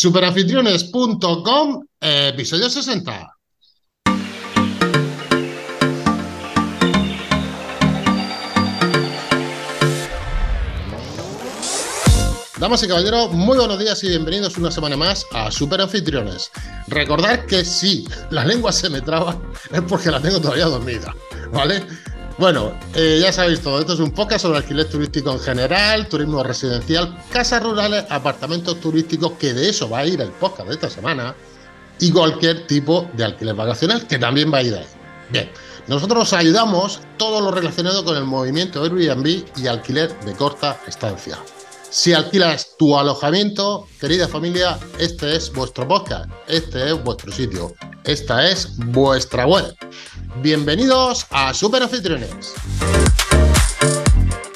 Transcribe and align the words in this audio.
Superanfitriones.com, 0.00 1.84
episodio 2.00 2.70
60. 2.70 3.34
Damas 12.60 12.82
y 12.84 12.86
caballeros, 12.86 13.32
muy 13.32 13.58
buenos 13.58 13.80
días 13.80 14.04
y 14.04 14.10
bienvenidos 14.10 14.56
una 14.56 14.70
semana 14.70 14.96
más 14.96 15.26
a 15.32 15.50
Super 15.50 15.80
Anfitriones. 15.80 16.52
Recordad 16.86 17.44
que 17.46 17.64
si 17.64 18.06
la 18.30 18.44
lengua 18.44 18.70
se 18.70 18.88
me 18.90 19.00
traba 19.00 19.36
es 19.72 19.82
porque 19.82 20.12
la 20.12 20.20
tengo 20.20 20.40
todavía 20.40 20.66
dormida, 20.66 21.12
¿vale? 21.52 21.84
Bueno, 22.38 22.72
eh, 22.94 23.18
ya 23.20 23.32
sabéis 23.32 23.60
todo, 23.60 23.80
esto 23.80 23.94
es 23.94 23.98
un 23.98 24.12
podcast 24.12 24.42
sobre 24.42 24.58
alquiler 24.58 24.88
turístico 24.88 25.32
en 25.32 25.40
general, 25.40 26.06
turismo 26.06 26.40
residencial, 26.44 27.20
casas 27.32 27.60
rurales, 27.60 28.04
apartamentos 28.10 28.80
turísticos, 28.80 29.32
que 29.32 29.52
de 29.52 29.68
eso 29.68 29.90
va 29.90 29.98
a 29.98 30.06
ir 30.06 30.20
el 30.20 30.30
podcast 30.30 30.68
de 30.68 30.74
esta 30.74 30.88
semana, 30.88 31.34
y 31.98 32.12
cualquier 32.12 32.64
tipo 32.68 33.10
de 33.14 33.24
alquiler 33.24 33.56
vacacional, 33.56 34.06
que 34.06 34.20
también 34.20 34.54
va 34.54 34.58
a 34.58 34.62
ir 34.62 34.72
ahí. 34.76 34.86
Bien, 35.30 35.50
nosotros 35.88 36.22
os 36.22 36.32
ayudamos 36.32 37.00
todo 37.16 37.40
lo 37.40 37.50
relacionado 37.50 38.04
con 38.04 38.16
el 38.16 38.24
movimiento 38.24 38.84
Airbnb 38.84 39.44
y 39.56 39.66
alquiler 39.66 40.16
de 40.20 40.32
corta 40.34 40.80
estancia. 40.86 41.38
Si 41.90 42.12
alquilas 42.12 42.76
tu 42.78 42.98
alojamiento, 42.98 43.86
querida 43.98 44.28
familia, 44.28 44.78
este 44.98 45.34
es 45.34 45.50
vuestro 45.50 45.88
podcast, 45.88 46.30
este 46.46 46.90
es 46.90 47.02
vuestro 47.02 47.32
sitio, 47.32 47.72
esta 48.04 48.46
es 48.46 48.76
vuestra 48.76 49.46
web. 49.46 49.74
Bienvenidos 50.42 51.26
a 51.30 51.54
Super 51.54 51.82
Anfitriones. 51.82 52.54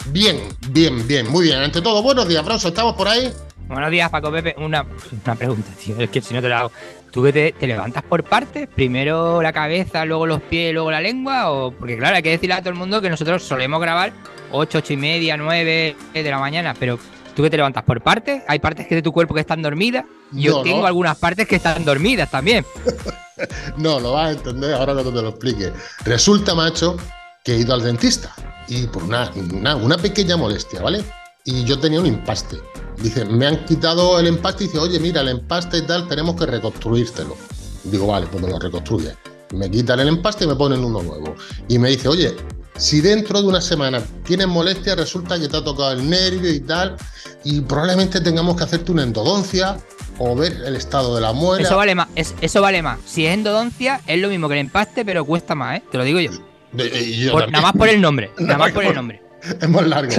Bien, 0.09 0.41
bien, 0.69 1.09
bien, 1.09 1.27
muy 1.31 1.47
bien. 1.47 1.61
Ante 1.61 1.81
todo, 1.81 2.03
buenos 2.03 2.29
días, 2.29 2.45
Bronzo, 2.45 2.69
¿estamos 2.69 2.97
por 2.97 3.09
ahí? 3.09 3.33
Buenos 3.67 3.91
días, 3.91 4.11
Paco 4.11 4.30
Pepe. 4.30 4.55
Una, 4.59 4.85
una 5.25 5.35
pregunta, 5.35 5.71
tío. 5.83 5.97
Es 5.99 6.11
que 6.11 6.21
si 6.21 6.35
no 6.35 6.43
te 6.43 6.51
la 6.51 6.61
hago. 6.61 6.73
¿Tú 7.11 7.30
te, 7.30 7.53
te, 7.53 7.67
levantas 7.67 8.03
por 8.03 8.25
partes? 8.25 8.69
¿Primero 8.69 9.41
la 9.41 9.52
cabeza, 9.52 10.05
luego 10.05 10.27
los 10.27 10.43
pies, 10.43 10.74
luego 10.74 10.91
la 10.91 11.01
lengua? 11.01 11.51
O... 11.51 11.71
Porque 11.71 11.96
claro, 11.96 12.17
hay 12.17 12.23
que 12.23 12.30
decirle 12.30 12.55
a 12.55 12.61
todo 12.61 12.71
el 12.71 12.77
mundo 12.77 13.01
que 13.01 13.09
nosotros 13.09 13.43
solemos 13.43 13.80
grabar 13.80 14.13
8, 14.51 14.79
8 14.79 14.93
y 14.93 14.96
media, 14.96 15.37
9 15.39 15.96
de 16.13 16.30
la 16.30 16.39
mañana, 16.39 16.74
pero 16.79 16.99
¿Tú 17.35 17.43
que 17.43 17.51
te 17.51 17.57
levantas 17.57 17.83
por 17.85 18.02
partes? 18.02 18.43
¿Hay 18.47 18.59
partes 18.59 18.87
que 18.87 18.97
de 18.97 19.02
tu 19.02 19.13
cuerpo 19.13 19.35
que 19.35 19.41
están 19.41 19.63
dormidas? 19.63 20.05
Yo 20.33 20.63
tengo 20.63 20.87
algunas 20.87 21.16
partes 21.16 21.47
que 21.49 21.57
están 21.57 21.85
dormidas 21.85 22.30
también. 22.30 22.65
no, 23.79 24.01
lo 24.01 24.13
vas 24.13 24.29
a 24.29 24.33
entender 24.33 24.74
ahora 24.74 24.93
cuando 24.93 25.13
te 25.13 25.23
lo 25.23 25.29
explique. 25.30 25.73
Resulta, 26.05 26.55
macho, 26.55 26.97
que 27.45 27.55
he 27.55 27.59
ido 27.59 27.74
al 27.74 27.83
dentista 27.83 28.35
y 28.69 28.87
por 28.87 29.02
una, 29.02 29.30
una, 29.77 29.97
pequeña 29.97 30.37
molestia, 30.37 30.80
¿vale? 30.80 31.02
Y 31.45 31.65
yo 31.65 31.79
tenía 31.79 32.01
un 32.01 32.07
empaste. 32.07 32.59
Dice, 32.99 33.24
me 33.24 33.46
han 33.46 33.65
quitado 33.65 34.21
el 34.21 34.27
empaste 34.27 34.65
y 34.65 34.67
dice, 34.69 34.79
oye, 34.79 35.01
mira, 35.01 35.23
el 35.23 35.29
empaste 35.29 35.79
y 35.79 35.83
tal, 35.83 36.07
tenemos 36.09 36.37
que 36.37 36.46
reconstruírtelo. 36.46 37.37
Digo, 37.85 38.07
vale, 38.09 38.27
pues 38.30 38.43
me 38.43 38.51
lo 38.51 38.59
reconstruye. 38.59 39.17
Me 39.55 39.71
quitan 39.71 40.01
el 40.01 40.09
empaste 40.09 40.45
y 40.45 40.49
me 40.49 40.55
ponen 40.55 40.85
uno 40.85 41.02
nuevo. 41.02 41.35
Y 41.69 41.79
me 41.79 41.89
dice, 41.91 42.09
oye, 42.09 42.37
si 42.76 43.01
dentro 43.01 43.40
de 43.40 43.48
una 43.48 43.60
semana 43.60 44.02
tienes 44.24 44.48
molestia, 44.48 44.95
resulta 44.95 45.38
que 45.38 45.48
te 45.48 45.56
ha 45.56 45.65
tocado 45.65 45.92
el 45.92 46.09
nervio 46.09 46.52
y 46.52 46.60
tal, 46.60 46.96
y 47.45 47.60
probablemente 47.60 48.20
tengamos 48.20 48.56
que 48.56 48.65
hacerte 48.65 48.92
una 48.92 49.02
endodoncia 49.02 49.76
o 50.18 50.34
ver 50.34 50.52
el 50.65 50.76
estado 50.76 51.15
de 51.15 51.20
la 51.20 51.32
muela. 51.32 51.65
Eso 51.65 51.76
vale 51.76 51.95
más, 51.95 52.09
eso 52.15 52.62
vale 52.62 52.82
más. 52.82 52.98
Si 53.04 53.26
es 53.26 53.34
endodoncia, 53.34 54.00
es 54.06 54.20
lo 54.20 54.28
mismo 54.28 54.48
que 54.48 54.54
el 54.54 54.60
empaste, 54.60 55.04
pero 55.04 55.24
cuesta 55.24 55.54
más, 55.54 55.78
¿eh? 55.78 55.82
Te 55.90 55.98
lo 55.98 56.04
digo 56.04 56.20
yo. 56.20 56.30
nada 56.73 57.60
más 57.60 57.73
por 57.73 57.88
el 57.88 58.00
nombre, 58.00 58.30
nada 58.38 58.59
más 58.59 58.73
por 58.73 58.84
el 58.84 58.95
nombre. 58.95 59.23
Es 59.43 59.68
más 59.68 59.87
largo. 59.87 60.12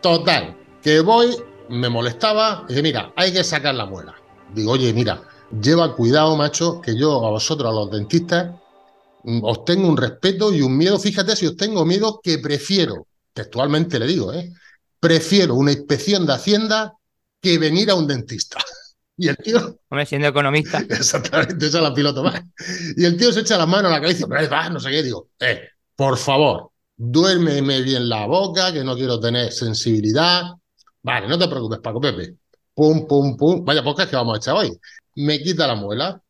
Total, 0.00 0.56
que 0.82 1.00
voy, 1.00 1.36
me 1.68 1.88
molestaba, 1.88 2.64
y 2.66 2.72
dije, 2.72 2.82
mira, 2.82 3.12
hay 3.16 3.32
que 3.32 3.42
sacar 3.44 3.74
la 3.74 3.86
muela. 3.86 4.14
Digo, 4.54 4.72
oye, 4.72 4.92
mira, 4.92 5.22
lleva 5.60 5.94
cuidado, 5.94 6.36
macho, 6.36 6.80
que 6.80 6.96
yo 6.96 7.24
a 7.24 7.30
vosotros, 7.30 7.70
a 7.70 7.74
los 7.74 7.90
dentistas, 7.90 8.50
os 9.24 9.64
tengo 9.64 9.88
un 9.88 9.96
respeto 9.96 10.52
y 10.52 10.60
un 10.60 10.76
miedo. 10.76 10.98
Fíjate 10.98 11.36
si 11.36 11.46
os 11.46 11.56
tengo 11.56 11.84
miedo 11.84 12.20
que 12.22 12.38
prefiero, 12.38 13.06
textualmente 13.32 13.98
le 13.98 14.06
digo, 14.06 14.32
¿eh? 14.32 14.52
prefiero 15.00 15.54
una 15.54 15.72
inspección 15.72 16.26
de 16.26 16.32
Hacienda 16.32 16.94
que 17.40 17.58
venir 17.58 17.90
a 17.90 17.94
un 17.94 18.06
dentista. 18.06 18.58
Y 19.16 19.28
el 19.28 19.36
tío. 19.36 19.78
Hombre, 19.90 20.06
siendo 20.06 20.26
economista. 20.26 20.78
Exactamente, 20.90 21.66
esa 21.66 21.78
es 21.78 21.84
la 21.84 21.94
piloto 21.94 22.24
más. 22.24 22.42
Y 22.96 23.04
el 23.04 23.16
tío 23.16 23.32
se 23.32 23.40
echa 23.42 23.56
las 23.56 23.68
manos 23.68 23.92
a 23.92 23.94
la 23.94 24.00
cabeza 24.00 24.26
y 24.26 24.28
dice, 24.28 24.48
va, 24.48 24.68
no 24.68 24.80
sé 24.80 24.90
qué. 24.90 25.04
Digo, 25.04 25.28
eh, 25.38 25.68
por 25.94 26.18
favor, 26.18 26.72
duérmeme 26.96 27.80
bien 27.82 28.08
la 28.08 28.26
boca, 28.26 28.72
que 28.72 28.82
no 28.82 28.96
quiero 28.96 29.20
tener 29.20 29.52
sensibilidad. 29.52 30.46
Vale, 31.00 31.28
no 31.28 31.38
te 31.38 31.46
preocupes, 31.46 31.78
Paco 31.78 32.00
Pepe. 32.00 32.34
Pum, 32.74 33.06
pum, 33.06 33.36
pum. 33.36 33.64
Vaya 33.64 33.84
es 33.86 34.08
que 34.08 34.16
vamos 34.16 34.34
a 34.34 34.38
echar 34.38 34.56
hoy. 34.56 34.76
Me 35.14 35.40
quita 35.40 35.68
la 35.68 35.76
muela. 35.76 36.20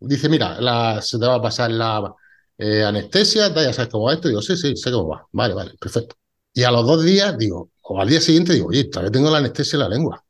Dice, 0.00 0.28
mira, 0.28 0.60
la, 0.60 1.00
se 1.00 1.18
te 1.18 1.24
va 1.24 1.36
a 1.36 1.40
pasar 1.40 1.70
la, 1.70 2.14
eh, 2.58 2.84
anestesia, 2.84 3.48
ya 3.54 3.72
sabes 3.72 3.90
cómo 3.90 4.04
va 4.06 4.14
esto. 4.14 4.28
Digo, 4.28 4.42
sí, 4.42 4.56
sí, 4.56 4.76
sé 4.76 4.90
cómo 4.92 5.08
va. 5.08 5.26
Vale, 5.32 5.54
vale, 5.54 5.74
perfecto. 5.78 6.16
Y 6.52 6.62
a 6.62 6.70
los 6.70 6.86
dos 6.86 7.04
días, 7.04 7.36
digo, 7.38 7.70
o 7.82 8.00
al 8.00 8.08
día 8.08 8.20
siguiente, 8.20 8.52
digo, 8.54 8.68
oye, 8.68 8.84
todavía 8.84 9.10
tengo 9.12 9.30
la 9.30 9.38
anestesia 9.38 9.76
en 9.76 9.80
la 9.80 9.88
lengua. 9.88 10.24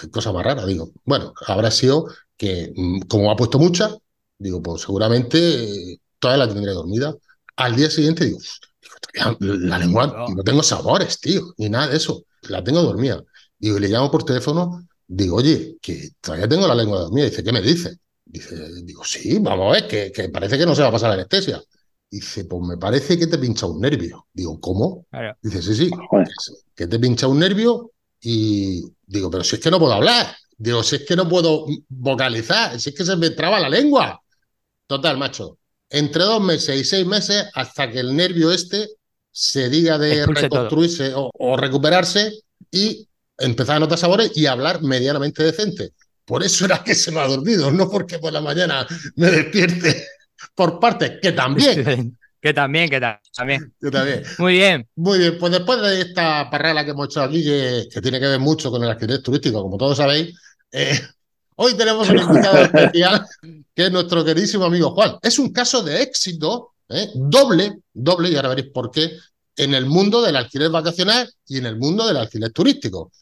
Qué 0.00 0.10
cosa 0.10 0.32
más 0.32 0.44
rara. 0.44 0.64
Digo, 0.64 0.90
bueno, 1.04 1.34
habrá 1.46 1.70
sido 1.70 2.06
que, 2.36 2.72
mm, 2.74 3.00
como 3.08 3.30
ha 3.30 3.36
puesto 3.36 3.58
mucha, 3.58 3.96
digo, 4.38 4.62
pues 4.62 4.82
seguramente 4.82 5.38
eh, 5.92 6.00
todavía 6.18 6.46
la 6.46 6.52
tendré 6.52 6.72
dormida. 6.72 7.14
Al 7.56 7.74
día 7.76 7.90
siguiente, 7.90 8.24
digo, 8.26 8.38
la 9.40 9.78
lengua, 9.78 10.26
no 10.34 10.42
tengo 10.42 10.62
sabores, 10.62 11.20
tío, 11.20 11.54
ni 11.58 11.68
nada 11.68 11.88
de 11.88 11.96
eso. 11.96 12.24
La 12.42 12.62
tengo 12.62 12.82
dormida. 12.82 13.22
Digo, 13.58 13.78
y 13.78 13.80
le 13.80 13.88
llamo 13.88 14.10
por 14.10 14.24
teléfono, 14.24 14.86
digo, 15.06 15.36
oye, 15.36 15.76
que 15.80 16.10
todavía 16.20 16.48
tengo 16.48 16.66
la 16.68 16.74
lengua 16.74 17.00
dormida. 17.00 17.26
Dice, 17.26 17.42
¿qué 17.42 17.52
me 17.52 17.62
dice? 17.62 17.98
Dice, 18.28 18.56
digo, 18.82 19.04
sí, 19.04 19.38
vamos 19.40 19.68
a 19.68 19.80
ver, 19.80 19.88
que, 19.88 20.10
que, 20.10 20.28
parece 20.28 20.58
que 20.58 20.66
no 20.66 20.74
se 20.74 20.82
va 20.82 20.88
a 20.88 20.92
pasar 20.92 21.10
la 21.10 21.14
anestesia. 21.14 21.62
Dice, 22.10 22.44
pues 22.44 22.62
me 22.62 22.76
parece 22.76 23.16
que 23.16 23.28
te 23.28 23.38
pincha 23.38 23.66
un 23.66 23.80
nervio. 23.80 24.26
Digo, 24.32 24.60
¿cómo? 24.60 25.06
Dice, 25.40 25.62
sí, 25.62 25.74
sí, 25.74 25.90
que 26.74 26.86
te 26.86 26.98
pincha 26.98 27.28
un 27.28 27.38
nervio 27.38 27.92
y 28.20 28.82
digo, 29.06 29.30
pero 29.30 29.44
si 29.44 29.56
es 29.56 29.62
que 29.62 29.70
no 29.70 29.78
puedo 29.78 29.92
hablar. 29.92 30.34
Digo, 30.58 30.82
si 30.82 30.96
es 30.96 31.04
que 31.04 31.16
no 31.16 31.28
puedo 31.28 31.66
vocalizar, 31.88 32.80
si 32.80 32.90
es 32.90 32.96
que 32.96 33.04
se 33.04 33.16
me 33.16 33.30
traba 33.30 33.60
la 33.60 33.68
lengua. 33.68 34.20
Total, 34.86 35.16
macho. 35.18 35.58
Entre 35.88 36.22
dos 36.22 36.42
meses 36.42 36.80
y 36.80 36.84
seis 36.84 37.06
meses 37.06 37.46
hasta 37.54 37.90
que 37.90 38.00
el 38.00 38.16
nervio 38.16 38.50
este 38.50 38.88
se 39.30 39.68
diga 39.68 39.98
de 39.98 40.26
reconstruirse 40.26 41.12
o, 41.14 41.30
o, 41.32 41.56
recuperarse 41.56 42.32
y 42.70 43.06
empezar 43.36 43.76
a 43.76 43.80
notar 43.80 43.98
sabores 43.98 44.32
y 44.34 44.46
hablar 44.46 44.82
medianamente 44.82 45.42
decente. 45.42 45.92
Por 46.26 46.42
eso 46.42 46.64
era 46.64 46.82
que 46.82 46.94
se 46.94 47.12
me 47.12 47.20
ha 47.20 47.26
dormido, 47.28 47.70
no 47.70 47.88
porque 47.88 48.18
por 48.18 48.32
la 48.32 48.40
mañana 48.40 48.86
me 49.14 49.30
despierte 49.30 50.04
por 50.56 50.80
partes, 50.80 51.18
que 51.22 51.32
también. 51.32 52.18
que 52.42 52.52
también, 52.52 52.90
que 52.90 53.00
también. 53.00 53.72
Que 53.80 53.90
también. 53.90 54.22
Muy 54.38 54.54
bien. 54.54 54.88
Muy 54.96 55.18
bien, 55.20 55.38
pues 55.38 55.52
después 55.52 55.80
de 55.80 56.00
esta 56.00 56.50
parrala 56.50 56.84
que 56.84 56.90
hemos 56.90 57.06
hecho 57.06 57.22
aquí, 57.22 57.44
que, 57.44 58.00
tiene 58.02 58.18
que 58.18 58.26
ver 58.26 58.40
mucho 58.40 58.72
con 58.72 58.82
el 58.82 58.90
alquiler 58.90 59.22
turístico, 59.22 59.62
como 59.62 59.78
todos 59.78 59.96
sabéis, 59.96 60.36
eh, 60.72 61.00
hoy 61.54 61.74
tenemos 61.74 62.08
un 62.10 62.18
invitado 62.18 62.58
especial, 62.58 63.24
que 63.72 63.86
es 63.86 63.92
nuestro 63.92 64.24
queridísimo 64.24 64.64
amigo 64.64 64.90
Juan. 64.90 65.18
Es 65.22 65.38
un 65.38 65.52
caso 65.52 65.80
de 65.82 66.02
éxito, 66.02 66.72
eh, 66.88 67.08
doble, 67.14 67.78
doble, 67.92 68.30
y 68.30 68.36
ahora 68.36 68.48
veréis 68.48 68.72
por 68.72 68.90
qué, 68.90 69.12
en 69.56 69.74
el 69.74 69.86
mundo 69.86 70.22
del 70.22 70.34
alquiler 70.34 70.70
vacacional 70.70 71.32
y 71.46 71.58
en 71.58 71.66
el 71.66 71.76
mundo 71.76 72.04
del 72.04 72.16
alquiler 72.16 72.50
turístico. 72.50 73.12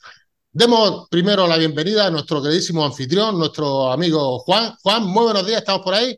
Demos 0.57 1.09
primero 1.09 1.49
la 1.49 1.57
bienvenida 1.59 2.07
a 2.07 2.11
nuestro 2.13 2.41
queridísimo 2.41 2.85
anfitrión, 2.85 3.37
nuestro 3.37 3.91
amigo 3.91 4.39
Juan. 4.39 4.73
Juan, 4.85 5.05
muy 5.05 5.25
buenos 5.25 5.45
días, 5.45 5.59
¿estamos 5.59 5.83
por 5.83 5.95
ahí? 5.95 6.17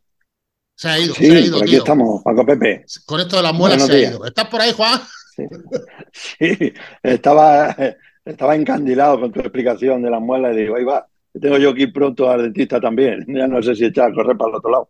Se 0.74 0.88
ha 0.90 0.98
ido, 0.98 1.14
sí, 1.14 1.26
se 1.26 1.36
ha 1.36 1.40
ido. 1.40 1.56
aquí 1.62 1.76
estamos, 1.76 2.22
Paco 2.22 2.44
Pepe. 2.44 2.84
Con 3.06 3.18
esto 3.18 3.38
de 3.38 3.42
las 3.42 3.54
muelas 3.54 3.86
se 3.86 3.92
ha 3.92 4.10
ido. 4.10 4.26
¿Estás 4.26 4.48
por 4.48 4.60
ahí, 4.60 4.72
Juan? 4.72 5.00
Sí, 6.12 6.72
estaba, 7.02 7.74
estaba 8.24 8.56
encandilado 8.56 9.20
con 9.20 9.32
tu 9.32 9.40
explicación 9.40 10.02
de 10.02 10.10
las 10.10 10.20
muelas 10.20 10.54
y 10.54 10.60
digo, 10.60 10.76
ahí 10.76 10.84
va, 10.84 11.06
tengo 11.40 11.58
yo 11.58 11.74
que 11.74 11.82
ir 11.82 11.92
pronto 11.92 12.30
al 12.30 12.42
dentista 12.42 12.80
también. 12.80 13.24
Ya 13.36 13.46
no 13.46 13.62
sé 13.62 13.74
si 13.74 13.84
echar 13.84 14.10
a 14.10 14.14
correr 14.14 14.36
para 14.36 14.50
el 14.50 14.56
otro 14.56 14.70
lado. 14.70 14.88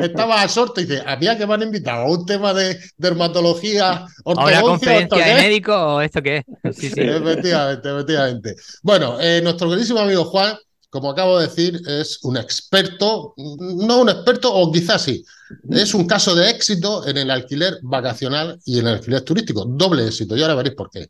Estaba 0.00 0.42
a 0.42 0.48
sorte 0.48 0.82
y 0.82 0.84
dice, 0.84 1.02
había 1.04 1.36
que 1.36 1.46
me 1.46 1.54
han 1.54 1.62
invitado 1.62 2.02
a 2.02 2.10
un 2.10 2.24
tema 2.24 2.54
de 2.54 2.78
dermatología, 2.96 4.06
ortodoncia. 4.22 4.58
¿A 4.58 4.62
conferencia 4.62 5.26
de 5.26 5.34
médico 5.34 5.74
o 5.74 6.00
esto 6.00 6.22
qué 6.22 6.38
es? 6.38 6.44
Sí, 6.78 6.90
sí. 6.90 7.00
efectivamente, 7.00 7.90
efectivamente. 7.90 8.56
Bueno, 8.82 9.18
eh, 9.20 9.40
nuestro 9.42 9.68
queridísimo 9.68 9.98
amigo 9.98 10.24
Juan, 10.26 10.56
como 10.90 11.10
acabo 11.10 11.38
de 11.38 11.48
decir, 11.48 11.80
es 11.86 12.20
un 12.22 12.36
experto, 12.36 13.34
no 13.36 14.00
un 14.00 14.08
experto, 14.08 14.54
o 14.54 14.70
quizás 14.70 15.02
sí, 15.02 15.24
es 15.70 15.92
un 15.94 16.06
caso 16.06 16.34
de 16.34 16.50
éxito 16.50 17.06
en 17.06 17.18
el 17.18 17.30
alquiler 17.30 17.78
vacacional 17.82 18.58
y 18.64 18.78
en 18.78 18.86
el 18.86 18.94
alquiler 18.94 19.22
turístico. 19.22 19.64
Doble 19.64 20.06
éxito, 20.06 20.36
y 20.36 20.42
ahora 20.42 20.54
veréis 20.54 20.76
por 20.76 20.90
qué. 20.90 21.08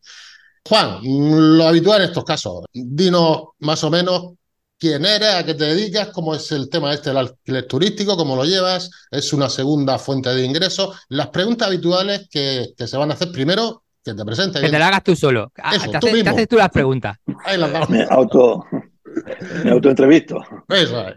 Juan, 0.67 1.01
lo 1.57 1.67
habitual 1.67 2.03
en 2.03 2.09
estos 2.09 2.25
casos, 2.25 2.65
dinos 2.73 3.43
más 3.61 3.83
o 3.85 3.91
menos 3.91 4.38
quién 4.79 5.05
eres, 5.05 5.35
a 5.35 5.45
qué 5.45 5.55
te 5.55 5.65
dedicas, 5.65 6.09
cómo 6.09 6.35
es 6.35 6.51
el 6.53 6.71
tema 6.71 6.95
este 6.95 7.11
del 7.11 7.19
alquiler 7.19 7.67
turístico, 7.67 8.17
cómo 8.17 8.37
lo 8.37 8.45
llevas, 8.45 8.91
es 9.11 9.33
una 9.33 9.49
segunda 9.49 9.99
fuente 9.99 10.31
de 10.31 10.45
ingresos. 10.45 10.99
Las 11.09 11.29
preguntas 11.29 11.69
habituales 11.69 12.29
que, 12.31 12.67
se 12.77 12.97
van 12.97 13.11
a 13.11 13.15
hacer 13.15 13.31
primero, 13.33 13.83
que 14.05 14.15
te 14.15 14.25
presentes. 14.25 14.63
Que 14.63 14.71
te 14.71 14.79
la 14.79 14.89
hagas 14.89 15.03
tú 15.03 15.17
solo. 15.17 15.53
Te, 15.55 15.63
haces, 15.63 16.49
tú 16.49 16.57
las 16.57 16.71
preguntas. 16.71 17.19
Me 17.89 18.07
auto, 18.09 18.65
Me 19.65 19.71
autoentrevisto. 19.71 20.43
Eso 20.69 21.09
es. 21.09 21.17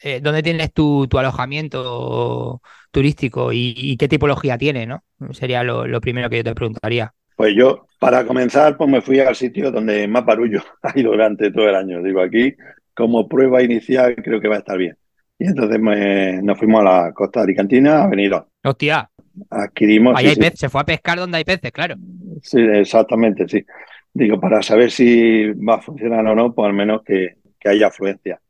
Eh, 0.00 0.20
¿Dónde 0.22 0.42
tienes 0.42 0.72
tu, 0.72 1.08
tu 1.08 1.18
alojamiento 1.18 2.60
turístico 2.92 3.52
y, 3.52 3.74
y, 3.76 3.96
qué 3.96 4.06
tipología 4.06 4.56
tiene, 4.56 4.86
no? 4.86 5.02
Sería 5.32 5.64
lo, 5.64 5.86
lo, 5.86 6.00
primero 6.00 6.30
que 6.30 6.38
yo 6.38 6.44
te 6.44 6.54
preguntaría. 6.54 7.12
Pues 7.34 7.54
yo, 7.56 7.86
para 7.98 8.24
comenzar, 8.24 8.76
pues 8.76 8.88
me 8.88 9.00
fui 9.00 9.18
al 9.20 9.34
sitio 9.34 9.70
donde 9.72 10.06
más 10.06 10.24
barullo 10.24 10.62
ha 10.82 10.98
ido 10.98 11.10
durante 11.10 11.50
todo 11.50 11.68
el 11.68 11.74
año. 11.74 12.02
Digo, 12.02 12.20
aquí, 12.20 12.54
como 12.98 13.28
prueba 13.28 13.62
inicial, 13.62 14.16
creo 14.16 14.40
que 14.40 14.48
va 14.48 14.56
a 14.56 14.58
estar 14.58 14.76
bien. 14.76 14.96
Y 15.38 15.46
entonces 15.46 15.78
me, 15.78 16.42
nos 16.42 16.58
fuimos 16.58 16.80
a 16.80 16.84
la 16.84 17.12
costa 17.12 17.38
de 17.38 17.44
Alicantina, 17.44 18.02
a 18.02 18.08
venir. 18.08 18.32
Hostia. 18.64 19.08
Adquirimos. 19.50 20.16
Ahí 20.16 20.26
hay 20.26 20.34
sí, 20.34 20.40
peces, 20.40 20.58
se 20.58 20.68
fue 20.68 20.80
a 20.80 20.84
pescar 20.84 21.16
donde 21.16 21.38
hay 21.38 21.44
peces, 21.44 21.70
claro. 21.70 21.94
Sí, 22.42 22.58
exactamente, 22.60 23.46
sí. 23.46 23.64
Digo, 24.12 24.40
para 24.40 24.62
saber 24.62 24.90
si 24.90 25.48
va 25.52 25.76
a 25.76 25.80
funcionar 25.80 26.26
o 26.26 26.34
no, 26.34 26.52
pues 26.52 26.66
al 26.66 26.74
menos 26.74 27.02
que, 27.04 27.36
que 27.60 27.68
haya 27.68 27.86
afluencia. 27.86 28.40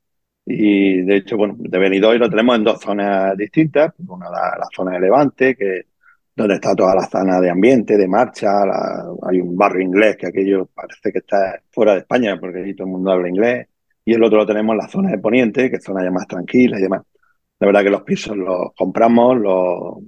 Y 0.46 1.02
de 1.02 1.16
hecho, 1.16 1.36
bueno, 1.36 1.54
de 1.58 1.78
Benidorm 1.78 2.18
lo 2.18 2.30
tenemos 2.30 2.56
en 2.56 2.64
dos 2.64 2.80
zonas 2.80 3.36
distintas. 3.36 3.92
Una 3.98 4.30
la, 4.30 4.56
la 4.58 4.66
zona 4.74 4.92
de 4.92 5.00
Levante, 5.00 5.54
que 5.56 5.82
donde 6.34 6.54
está 6.54 6.74
toda 6.74 6.94
la 6.94 7.06
zona 7.06 7.38
de 7.38 7.50
ambiente, 7.50 7.98
de 7.98 8.08
marcha. 8.08 8.64
La, 8.64 9.04
hay 9.28 9.42
un 9.42 9.54
barrio 9.58 9.82
inglés 9.82 10.16
que 10.16 10.28
aquello 10.28 10.70
parece 10.74 11.12
que 11.12 11.18
está 11.18 11.60
fuera 11.70 11.92
de 11.92 11.98
España, 11.98 12.38
porque 12.40 12.60
allí 12.60 12.72
todo 12.72 12.86
el 12.86 12.92
mundo 12.92 13.10
habla 13.10 13.28
inglés. 13.28 13.68
Y 14.08 14.14
el 14.14 14.24
otro 14.24 14.38
lo 14.38 14.46
tenemos 14.46 14.72
en 14.72 14.78
la 14.78 14.88
zona 14.88 15.10
de 15.10 15.18
Poniente, 15.18 15.68
que 15.68 15.76
es 15.76 15.84
zona 15.84 16.02
ya 16.02 16.10
más 16.10 16.26
tranquila 16.26 16.78
y 16.78 16.80
demás. 16.80 17.02
La 17.60 17.66
verdad 17.66 17.82
que 17.82 17.90
los 17.90 18.04
pisos 18.04 18.34
los 18.34 18.72
compramos, 18.74 19.36
los, 19.36 19.98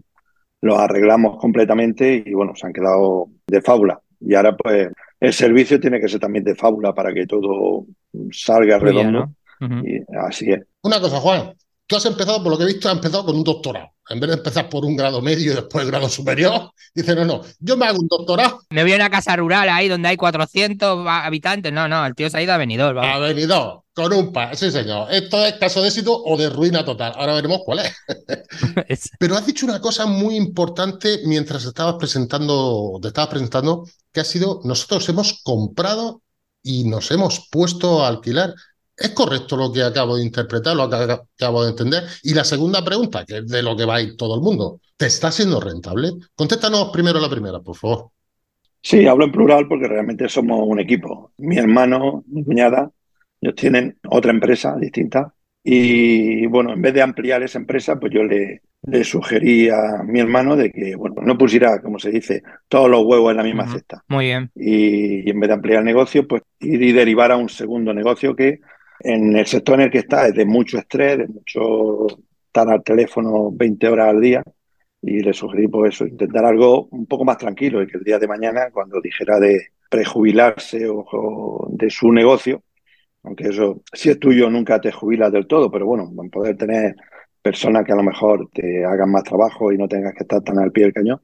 los 0.63 0.79
arreglamos 0.79 1.37
completamente 1.37 2.23
y 2.25 2.33
bueno, 2.33 2.55
se 2.57 2.67
han 2.67 2.73
quedado 2.73 3.27
de 3.47 3.61
fábula. 3.61 4.01
Y 4.19 4.35
ahora 4.35 4.57
pues 4.57 4.89
el 5.21 5.33
servicio 5.35 5.79
tiene 5.79 6.01
que 6.01 6.09
ser 6.09 6.19
también 6.19 6.45
de 6.45 6.55
fábula 6.55 6.95
para 6.95 7.13
que 7.13 7.27
todo 7.27 7.85
salga 8.33 8.79
bien, 8.79 8.81
redondo. 8.81 9.35
Y 9.85 10.01
así 10.17 10.51
es. 10.51 10.61
Una 10.83 10.99
cosa, 10.99 11.21
Juan, 11.21 11.53
tú 11.91 11.97
has 11.97 12.05
empezado, 12.07 12.41
por 12.41 12.53
lo 12.53 12.57
que 12.57 12.63
he 12.63 12.67
visto, 12.69 12.89
has 12.89 12.95
empezado 12.95 13.27
con 13.27 13.35
un 13.37 13.43
doctorado. 13.43 13.89
En 14.09 14.21
vez 14.21 14.31
de 14.31 14.37
empezar 14.37 14.69
por 14.69 14.85
un 14.85 14.97
grado 14.97 15.21
medio 15.21 15.53
y 15.53 15.55
después 15.57 15.85
el 15.85 15.91
grado 15.91 16.09
superior, 16.09 16.71
dice, 16.95 17.17
no, 17.17 17.25
no, 17.25 17.41
yo 17.59 17.77
me 17.77 17.87
hago 17.87 17.99
un 18.01 18.07
doctorado 18.09 18.61
Me 18.71 18.83
voy 18.83 18.93
a 18.93 18.97
una 18.97 19.11
casa 19.11 19.35
rural 19.37 19.69
ahí 19.69 19.89
donde 19.89 20.09
hay 20.09 20.17
400 20.17 21.05
habitantes. 21.09 21.73
No, 21.73 21.89
no, 21.89 22.07
el 22.07 22.15
tío 22.15 22.31
se 22.31 22.39
ha 22.39 22.43
ido 22.43 22.53
a 22.53 22.57
Benidorm. 22.59 22.97
a 22.99 23.03
vamos. 23.03 23.21
Benidorm 23.29 23.81
con 23.93 24.13
un 24.13 24.33
par. 24.33 24.57
Sí, 24.57 24.71
señor. 24.71 25.13
Esto 25.13 25.45
es 25.45 25.55
caso 25.55 25.83
de 25.83 25.89
éxito 25.89 26.17
o 26.25 26.37
de 26.37 26.49
ruina 26.49 26.85
total. 26.85 27.13
Ahora 27.17 27.35
veremos 27.35 27.61
cuál. 27.65 27.81
Es- 28.89 29.11
Pero 29.19 29.37
has 29.37 29.45
dicho 29.47 29.67
una 29.67 29.81
cosa 29.81 30.07
muy 30.07 30.37
importante 30.37 31.21
mientras 31.27 31.65
estabas 31.65 31.97
presentando, 31.97 32.99
te 33.03 33.09
estabas 33.09 33.31
presentando, 33.31 33.85
que 34.13 34.21
ha 34.21 34.25
sido, 34.25 34.61
nosotros 34.65 35.09
hemos 35.09 35.43
comprado 35.43 36.23
y 36.63 36.85
nos 36.85 37.11
hemos 37.11 37.49
puesto 37.51 38.05
a 38.05 38.09
alquilar. 38.09 38.55
¿Es 39.01 39.11
correcto 39.11 39.57
lo 39.57 39.73
que 39.73 39.83
acabo 39.83 40.17
de 40.17 40.25
interpretar, 40.25 40.77
lo 40.77 40.89
que 40.91 40.97
acabo 40.97 41.65
de 41.65 41.71
entender? 41.71 42.05
Y 42.23 42.35
la 42.35 42.45
segunda 42.45 42.85
pregunta, 42.85 43.25
que 43.25 43.39
es 43.39 43.49
de 43.49 43.63
lo 43.63 43.75
que 43.75 43.87
va 43.87 43.97
a 43.97 44.03
ir 44.03 44.15
todo 44.17 44.35
el 44.35 44.43
mundo, 44.43 44.81
¿te 44.99 45.07
está 45.07 45.33
siendo 45.33 45.59
rentable? 45.59 46.11
Contéstanos 46.35 46.91
primero 46.93 47.19
la 47.19 47.31
primera, 47.31 47.61
por 47.61 47.77
favor. 47.77 48.11
Sí, 48.83 49.07
hablo 49.07 49.25
en 49.25 49.33
plural 49.33 49.67
porque 49.69 49.89
realmente 49.89 50.29
somos 50.29 50.61
un 50.67 50.81
equipo. 50.81 51.33
Mi 51.39 51.57
hermano, 51.59 52.25
mi 52.29 52.45
cuñada, 52.45 52.91
ellos 53.41 53.55
tienen 53.55 53.99
otra 54.09 54.33
empresa 54.33 54.77
distinta. 54.79 55.35
Y 55.63 56.47
bueno, 56.47 56.73
en 56.73 56.81
vez 56.83 56.95
de 56.95 57.03
ampliar 57.03 57.43
esa 57.43 57.59
empresa, 57.59 57.99
pues 58.01 58.13
yo 58.13 58.23
le, 58.23 58.63
le 58.83 59.05
sugerí 59.05 59.69
a 59.69 60.03
mi 60.05 60.21
hermano 60.21 60.57
de 60.57 60.73
que, 60.73 60.95
bueno, 60.97 61.17
no 61.23 61.37
pusiera, 61.37 61.83
como 61.83 61.99
se 61.99 62.11
dice, 62.11 62.43
todos 62.69 62.89
los 62.91 63.05
huevos 63.05 63.31
en 63.31 63.37
la 63.37 63.43
misma 63.45 63.67
cesta. 63.67 64.03
Muy 64.09 64.27
bien. 64.27 64.51
y, 64.55 65.27
y 65.27 65.31
en 65.31 65.41
vez 65.41 65.49
de 65.49 65.55
ampliar 65.55 65.79
el 65.81 65.85
negocio, 65.85 66.27
pues 66.27 66.43
ir 66.61 66.83
y 66.83 66.93
derivar 66.93 67.33
a 67.33 67.37
un 67.37 67.49
segundo 67.51 67.93
negocio 67.93 68.35
que 68.35 68.61
en 69.01 69.37
el 69.37 69.47
sector 69.47 69.77
en 69.77 69.83
el 69.83 69.91
que 69.91 69.99
está 69.99 70.27
es 70.29 70.35
de 70.35 70.45
mucho 70.45 70.79
estrés, 70.79 71.19
de 71.19 71.29
mucho 71.29 72.07
estar 72.47 72.69
al 72.69 72.83
teléfono 72.83 73.51
20 73.53 73.89
horas 73.89 74.09
al 74.09 74.21
día. 74.21 74.43
Y 75.03 75.21
le 75.21 75.33
sugerí, 75.33 75.67
pues 75.69 75.95
eso, 75.95 76.07
intentar 76.07 76.45
algo 76.45 76.87
un 76.91 77.07
poco 77.07 77.25
más 77.25 77.39
tranquilo 77.39 77.83
y 77.83 77.87
que 77.87 77.97
el 77.99 78.05
día 78.05 78.19
de 78.19 78.29
mañana, 78.29 78.71
cuando 78.71 79.01
dijera 79.01 79.41
de 79.41 79.69
prejubilarse 79.89 80.87
o, 80.89 81.07
o 81.11 81.69
de 81.71 81.89
su 81.89 82.13
negocio, 82.13 82.63
aunque 83.23 83.49
eso, 83.49 83.83
si 83.93 84.11
es 84.11 84.19
tuyo, 84.19 84.49
nunca 84.51 84.81
te 84.81 84.93
jubilas 84.93 85.33
del 85.33 85.47
todo, 85.47 85.71
pero 85.71 85.87
bueno, 85.87 86.11
poder 86.31 86.57
tener 86.57 86.97
personas 87.43 87.85
que 87.85 87.93
a 87.93 87.97
lo 87.97 88.03
mejor 88.03 88.49
te 88.53 88.85
hagan 88.85 89.11
más 89.11 89.25
trabajo 89.25 89.73
y 89.73 89.79
no 89.79 89.89
tengas 89.89 90.15
que 90.15 90.25
estar 90.25 90.43
tan 90.43 90.59
al 90.59 90.73
pie 90.73 90.85
del 90.85 90.93
cañón, 90.93 91.21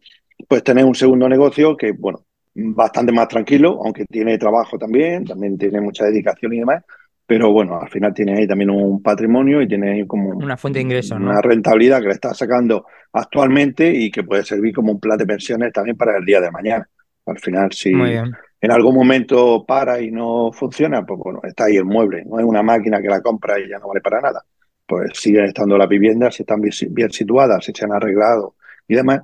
pues 0.48 0.62
tener 0.62 0.84
un 0.84 0.94
segundo 0.94 1.28
negocio 1.28 1.76
que, 1.76 1.92
bueno, 1.92 2.26
bastante 2.54 3.12
más 3.12 3.28
tranquilo, 3.28 3.80
aunque 3.84 4.04
tiene 4.06 4.38
trabajo 4.38 4.78
también, 4.78 5.24
también 5.24 5.58
tiene 5.58 5.80
mucha 5.80 6.04
dedicación 6.04 6.54
y 6.54 6.58
demás, 6.60 6.84
pero 7.26 7.50
bueno, 7.50 7.80
al 7.80 7.88
final 7.88 8.14
tiene 8.14 8.38
ahí 8.38 8.46
también 8.46 8.70
un 8.70 9.02
patrimonio 9.02 9.60
y 9.60 9.66
tiene 9.66 9.92
ahí 9.92 10.06
como 10.06 10.30
Una 10.30 10.56
fuente 10.56 10.78
de 10.78 10.84
ingresos, 10.84 11.18
¿no? 11.18 11.30
una 11.30 11.40
rentabilidad 11.42 12.00
que 12.00 12.06
le 12.06 12.14
está 12.14 12.32
sacando 12.32 12.86
actualmente 13.12 13.92
y 13.92 14.10
que 14.10 14.22
puede 14.22 14.44
servir 14.44 14.72
como 14.72 14.92
un 14.92 15.00
plan 15.00 15.18
de 15.18 15.26
pensiones 15.26 15.72
también 15.72 15.96
para 15.96 16.16
el 16.16 16.24
día 16.24 16.40
de 16.40 16.50
mañana. 16.50 16.88
Al 17.26 17.38
final, 17.40 17.72
si 17.72 17.92
en 17.92 18.70
algún 18.70 18.94
momento 18.94 19.64
para 19.66 20.00
y 20.00 20.12
no 20.12 20.52
funciona, 20.52 21.04
pues 21.04 21.18
bueno, 21.18 21.40
está 21.42 21.64
ahí 21.64 21.76
el 21.76 21.84
mueble, 21.84 22.24
no 22.24 22.38
es 22.38 22.44
una 22.44 22.62
máquina 22.62 23.02
que 23.02 23.08
la 23.08 23.20
compra 23.20 23.58
y 23.58 23.68
ya 23.68 23.78
no 23.78 23.88
vale 23.88 24.00
para 24.00 24.20
nada. 24.20 24.44
Pues 24.86 25.10
siguen 25.14 25.46
estando 25.46 25.76
las 25.76 25.88
viviendas, 25.88 26.36
si 26.36 26.44
están 26.44 26.60
bien 26.60 27.10
situadas, 27.10 27.64
si 27.64 27.72
se 27.72 27.84
han 27.84 27.92
arreglado 27.92 28.54
y 28.86 28.94
demás. 28.94 29.22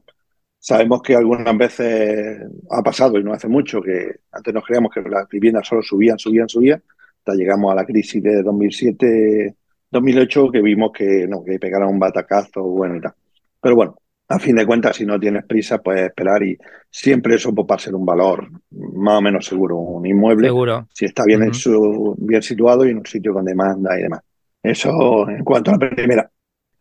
Sabemos 0.58 1.02
que 1.02 1.14
algunas 1.14 1.56
veces 1.56 2.40
ha 2.70 2.82
pasado 2.82 3.18
y 3.18 3.24
no 3.24 3.32
hace 3.32 3.48
mucho 3.48 3.80
que 3.80 4.16
antes 4.32 4.54
nos 4.54 4.64
creíamos 4.64 4.92
que 4.92 5.00
las 5.02 5.28
viviendas 5.28 5.66
solo 5.66 5.82
subían, 5.82 6.18
subían, 6.18 6.48
subían, 6.48 6.82
hasta 7.24 7.34
llegamos 7.34 7.72
a 7.72 7.76
la 7.76 7.84
crisis 7.86 8.22
de 8.22 8.42
2007, 8.42 9.56
2008 9.90 10.50
que 10.50 10.60
vimos 10.60 10.90
que 10.92 11.26
no, 11.28 11.42
que 11.44 11.58
pegaron 11.58 11.88
un 11.90 11.98
batacazo, 11.98 12.62
bueno 12.64 12.96
y 12.96 13.00
tal. 13.00 13.12
Pero 13.60 13.76
bueno, 13.76 13.96
a 14.28 14.38
fin 14.38 14.56
de 14.56 14.66
cuentas, 14.66 14.96
si 14.96 15.06
no 15.06 15.20
tienes 15.20 15.44
prisa, 15.44 15.78
puedes 15.78 16.02
esperar 16.08 16.42
y 16.42 16.56
siempre 16.90 17.36
eso 17.36 17.54
pues, 17.54 17.66
va 17.70 17.76
a 17.76 17.78
ser 17.78 17.94
un 17.94 18.04
valor 18.06 18.48
más 18.70 19.18
o 19.18 19.22
menos 19.22 19.46
seguro. 19.46 19.76
Un 19.78 20.06
inmueble, 20.06 20.48
Seguro. 20.48 20.88
si 20.92 21.04
está 21.04 21.24
bien, 21.24 21.42
en 21.44 21.54
su, 21.54 22.14
bien 22.18 22.42
situado 22.42 22.84
y 22.86 22.90
en 22.90 22.98
un 22.98 23.06
sitio 23.06 23.32
con 23.32 23.44
demanda 23.44 23.98
y 23.98 24.02
demás. 24.02 24.20
Eso 24.62 25.28
en 25.28 25.44
cuanto 25.44 25.70
a 25.70 25.74
la 25.78 25.90
primera. 25.90 26.30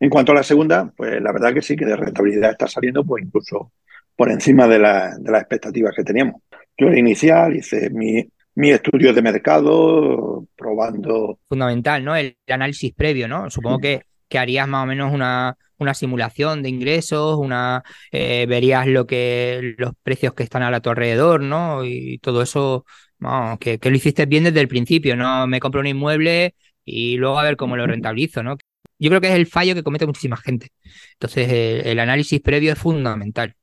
En 0.00 0.10
cuanto 0.10 0.32
a 0.32 0.34
la 0.36 0.42
segunda, 0.42 0.92
pues 0.96 1.20
la 1.22 1.32
verdad 1.32 1.54
que 1.54 1.62
sí, 1.62 1.76
que 1.76 1.84
de 1.86 1.96
rentabilidad 1.96 2.50
está 2.52 2.66
saliendo 2.66 3.04
pues 3.04 3.24
incluso 3.24 3.72
por 4.16 4.30
encima 4.30 4.66
de, 4.66 4.78
la- 4.78 5.16
de 5.18 5.30
las 5.30 5.42
expectativas 5.42 5.94
que 5.94 6.04
teníamos. 6.04 6.42
Yo 6.76 6.88
era 6.88 6.98
inicial, 6.98 7.54
hice 7.56 7.90
mi, 7.90 8.26
mi 8.54 8.70
estudio 8.70 9.12
de 9.12 9.22
mercado, 9.22 10.46
probando 10.56 11.38
Fundamental, 11.48 12.04
¿no? 12.04 12.16
El 12.16 12.36
análisis 12.48 12.92
previo, 12.94 13.28
¿no? 13.28 13.50
Supongo 13.50 13.78
que, 13.78 14.02
que 14.28 14.38
harías 14.38 14.68
más 14.68 14.84
o 14.84 14.86
menos 14.86 15.12
una, 15.12 15.56
una 15.78 15.94
simulación 15.94 16.62
de 16.62 16.68
ingresos, 16.68 17.38
una 17.38 17.82
eh, 18.10 18.46
verías 18.48 18.86
lo 18.86 19.06
que 19.06 19.74
los 19.78 19.92
precios 20.02 20.34
que 20.34 20.42
están 20.42 20.62
a 20.62 20.80
tu 20.80 20.90
alrededor, 20.90 21.40
¿no? 21.42 21.84
Y 21.84 22.18
todo 22.18 22.42
eso, 22.42 22.84
vamos, 23.18 23.58
que, 23.58 23.78
que 23.78 23.90
lo 23.90 23.96
hiciste 23.96 24.26
bien 24.26 24.44
desde 24.44 24.60
el 24.60 24.68
principio, 24.68 25.16
¿no? 25.16 25.46
Me 25.46 25.60
compro 25.60 25.80
un 25.80 25.86
inmueble 25.86 26.54
y 26.84 27.16
luego 27.16 27.38
a 27.38 27.44
ver 27.44 27.56
cómo 27.56 27.76
lo 27.76 27.86
rentabilizo, 27.86 28.42
¿no? 28.42 28.56
Yo 28.98 29.08
creo 29.10 29.20
que 29.20 29.28
es 29.28 29.34
el 29.34 29.46
fallo 29.46 29.74
que 29.74 29.82
comete 29.82 30.06
muchísima 30.06 30.36
gente. 30.36 30.68
Entonces, 31.14 31.48
el, 31.50 31.86
el 31.86 31.98
análisis 31.98 32.40
previo 32.40 32.72
es 32.72 32.78
fundamental. 32.78 33.54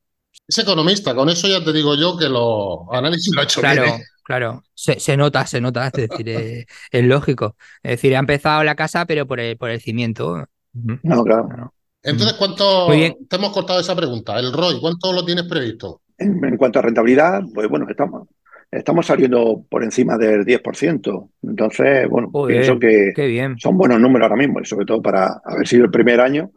Es 0.50 0.58
economista, 0.58 1.14
con 1.14 1.30
eso 1.30 1.48
ya 1.48 1.64
te 1.64 1.72
digo 1.72 1.96
yo 1.96 2.18
que 2.18 2.28
los 2.28 2.80
análisis 2.92 3.32
lo 3.36 3.42
ha 3.42 3.44
hecho 3.44 3.62
Claro, 3.62 3.84
bien. 3.84 3.96
¿eh? 3.96 4.04
claro. 4.24 4.64
Se, 4.74 5.00
se 5.00 5.16
nota, 5.16 5.46
se 5.46 5.62
nota, 5.62 5.88
es 5.88 6.10
decir, 6.10 6.28
eh, 6.28 6.66
es 6.92 7.04
lógico. 7.06 7.56
Es 7.84 7.92
decir, 7.92 8.16
ha 8.16 8.20
empezado 8.20 8.64
la 8.64 8.74
casa, 8.74 9.06
pero 9.06 9.28
por 9.28 9.40
el, 9.40 9.58
por 9.58 9.70
el 9.70 9.80
cimiento. 9.80 10.46
No, 10.74 11.24
claro. 11.24 11.48
Claro. 11.48 11.74
Entonces, 12.02 12.36
¿cuánto 12.38 12.88
Muy 12.88 12.98
bien. 12.98 13.18
te 13.30 13.36
hemos 13.36 13.52
cortado 13.52 13.80
esa 13.80 13.96
pregunta? 13.96 14.40
El 14.40 14.52
ROI, 14.52 14.80
¿cuánto 14.82 15.14
lo 15.14 15.24
tienes 15.24 15.44
previsto? 15.46 16.02
En, 16.18 16.44
en 16.44 16.58
cuanto 16.58 16.80
a 16.80 16.82
rentabilidad, 16.82 17.42
pues 17.54 17.70
bueno, 17.70 17.86
estamos, 17.88 18.28
estamos 18.72 19.06
saliendo 19.06 19.64
por 19.70 19.84
encima 19.84 20.18
del 20.18 20.46
10%. 20.46 21.30
Entonces, 21.44 22.10
bueno, 22.10 22.30
Joder, 22.32 22.56
pienso 22.58 22.80
que 22.80 23.12
Qué 23.16 23.28
bien. 23.28 23.56
son 23.60 23.78
buenos 23.78 24.00
números 24.00 24.26
ahora 24.26 24.38
mismo 24.42 24.62
y 24.62 24.66
sobre 24.66 24.86
todo 24.88 25.00
para 25.02 25.42
haber 25.46 25.68
sido 25.68 25.86
el 25.86 25.92
primer 25.92 26.20
año 26.22 26.50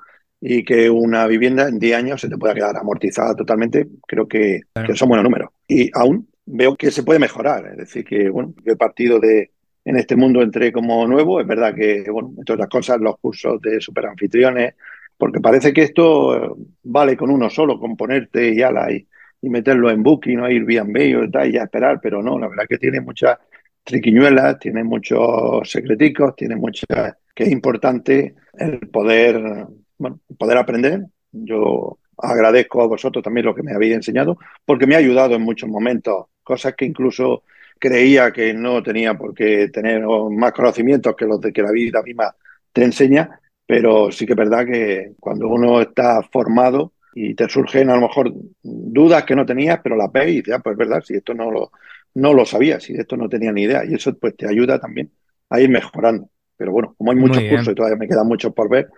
y 0.44 0.64
que 0.64 0.90
una 0.90 1.26
vivienda 1.28 1.68
en 1.68 1.78
10 1.78 1.96
años 1.96 2.20
se 2.20 2.28
te 2.28 2.37
pueda 2.37 2.52
quedar 2.52 2.76
amortizada 2.76 3.37
totalmente, 3.37 3.87
creo 4.08 4.26
que, 4.26 4.62
Claro. 4.72 4.88
que 4.88 4.96
son 4.96 5.08
buenos 5.08 5.22
números. 5.22 5.50
Y 5.68 5.88
aún 5.94 6.28
veo 6.44 6.75
que 6.75 6.90
se 6.90 7.04
puede 7.04 7.20
mejorar, 7.20 7.64
es 7.70 7.76
decir, 7.76 8.04
que 8.04 8.28
bueno, 8.28 8.52
yo 8.64 8.72
he 8.72 8.76
partido 8.76 9.20
de, 9.20 9.52
en 9.84 9.96
este 9.96 10.16
mundo 10.16 10.42
entré 10.42 10.72
como 10.72 11.06
nuevo, 11.06 11.40
es 11.40 11.46
verdad 11.46 11.72
que, 11.75 12.04
bueno, 12.11 12.32
entre 12.37 12.54
otras 12.54 12.68
cosas, 12.68 13.00
los 13.00 13.18
cursos 13.18 13.61
de 13.62 13.80
superanfitriones, 13.80 14.75
porque 15.16 15.40
parece 15.40 15.72
que 15.72 15.82
esto 15.82 16.37
eh, 16.37 16.50
vale 16.82 17.16
con 17.16 17.30
uno 17.30 17.49
solo, 17.49 17.78
con 17.78 17.96
ponerte 17.96 18.52
y 18.52 18.62
ala 18.62 18.90
y, 18.92 19.06
y 19.42 19.49
meterlo 19.49 19.90
en 19.90 20.02
Booking 20.02 20.40
o 20.40 20.46
Airbnb 20.46 21.22
o 21.22 21.30
tal 21.30 21.49
y 21.49 21.52
ya 21.52 21.62
esperar, 21.62 22.00
pero 22.02 22.20
no, 22.20 22.37
la 22.37 22.49
verdad 22.49 22.64
que 22.68 22.78
tiene 22.78 23.00
muchas 23.00 23.38
triquiñuelas, 23.84 24.58
tiene 24.58 24.82
muchos 24.84 25.70
secreticos, 25.70 26.34
tiene 26.37 26.56
muchas 26.56 27.14
que 27.34 27.44
es 27.44 27.50
importante 27.50 28.34
el 28.58 28.78
poder, 28.88 29.66
bueno, 30.02 30.21
poder 30.37 30.59
aprender. 30.59 31.06
Yo 31.30 31.99
agradezco 32.18 32.82
a 32.82 32.87
vosotros 32.87 33.23
también 33.23 33.47
lo 33.47 33.54
que 33.54 33.62
me 33.62 33.73
habéis 33.73 33.94
enseñado, 33.94 34.37
porque 34.64 34.87
me 34.87 34.97
ha 34.97 34.99
ayudado 34.99 35.35
en 35.35 35.42
muchos 35.42 35.68
momentos, 35.68 36.26
cosas 36.42 36.75
que 36.75 36.85
incluso 36.85 37.44
creía 37.78 38.30
que 38.32 38.52
no 38.52 38.82
tenía 38.82 39.14
por 39.14 39.35
qué 39.35 39.68
tener 39.68 40.04
más 40.30 40.52
conocimientos 40.52 41.16
que 41.16 41.25
los 41.25 41.40
de 41.40 41.52
que 41.52 41.62
la 41.62 41.73
vida 41.73 42.02
misma 42.02 42.35
te 42.73 42.85
enseña, 42.85 43.40
pero 43.66 44.11
sí 44.11 44.26
que 44.26 44.32
es 44.32 44.37
verdad 44.37 44.66
que 44.66 45.12
cuando 45.18 45.49
uno 45.49 45.80
está 45.80 46.23
formado 46.30 46.92
y 47.14 47.35
te 47.35 47.49
surgen 47.49 47.90
a 47.90 47.94
lo 47.94 48.02
mejor 48.02 48.32
dudas 48.62 49.25
que 49.25 49.37
no 49.37 49.47
tenías, 49.47 49.80
pero 49.82 49.97
las 49.97 50.11
ves 50.11 50.28
y 50.28 50.37
dices, 50.37 50.54
ah, 50.54 50.61
pues 50.61 50.75
es 50.75 50.78
verdad, 50.78 51.02
si 51.02 51.14
esto 51.14 51.35
no 51.35 51.50
lo, 51.50 51.73
no 52.14 52.35
lo 52.35 52.44
sabía, 52.44 52.80
si 52.80 52.92
de 52.92 53.02
esto 53.02 53.16
no 53.16 53.28
tenía 53.28 53.52
ni 53.52 53.62
idea, 53.62 53.85
y 53.85 53.94
eso 53.94 54.16
pues 54.18 54.37
te 54.37 54.49
ayuda 54.49 54.78
también 54.78 55.11
a 55.50 55.61
ir 55.61 55.68
mejorando. 55.68 56.28
Pero 56.56 56.73
bueno, 56.73 56.94
como 56.97 57.11
hay 57.11 57.16
muchos 57.16 57.42
cursos 57.44 57.73
y 57.73 57.75
todavía 57.75 57.99
me 57.99 58.09
quedan 58.09 58.26
muchos 58.26 58.54
por 58.54 58.68
ver, 58.68 58.88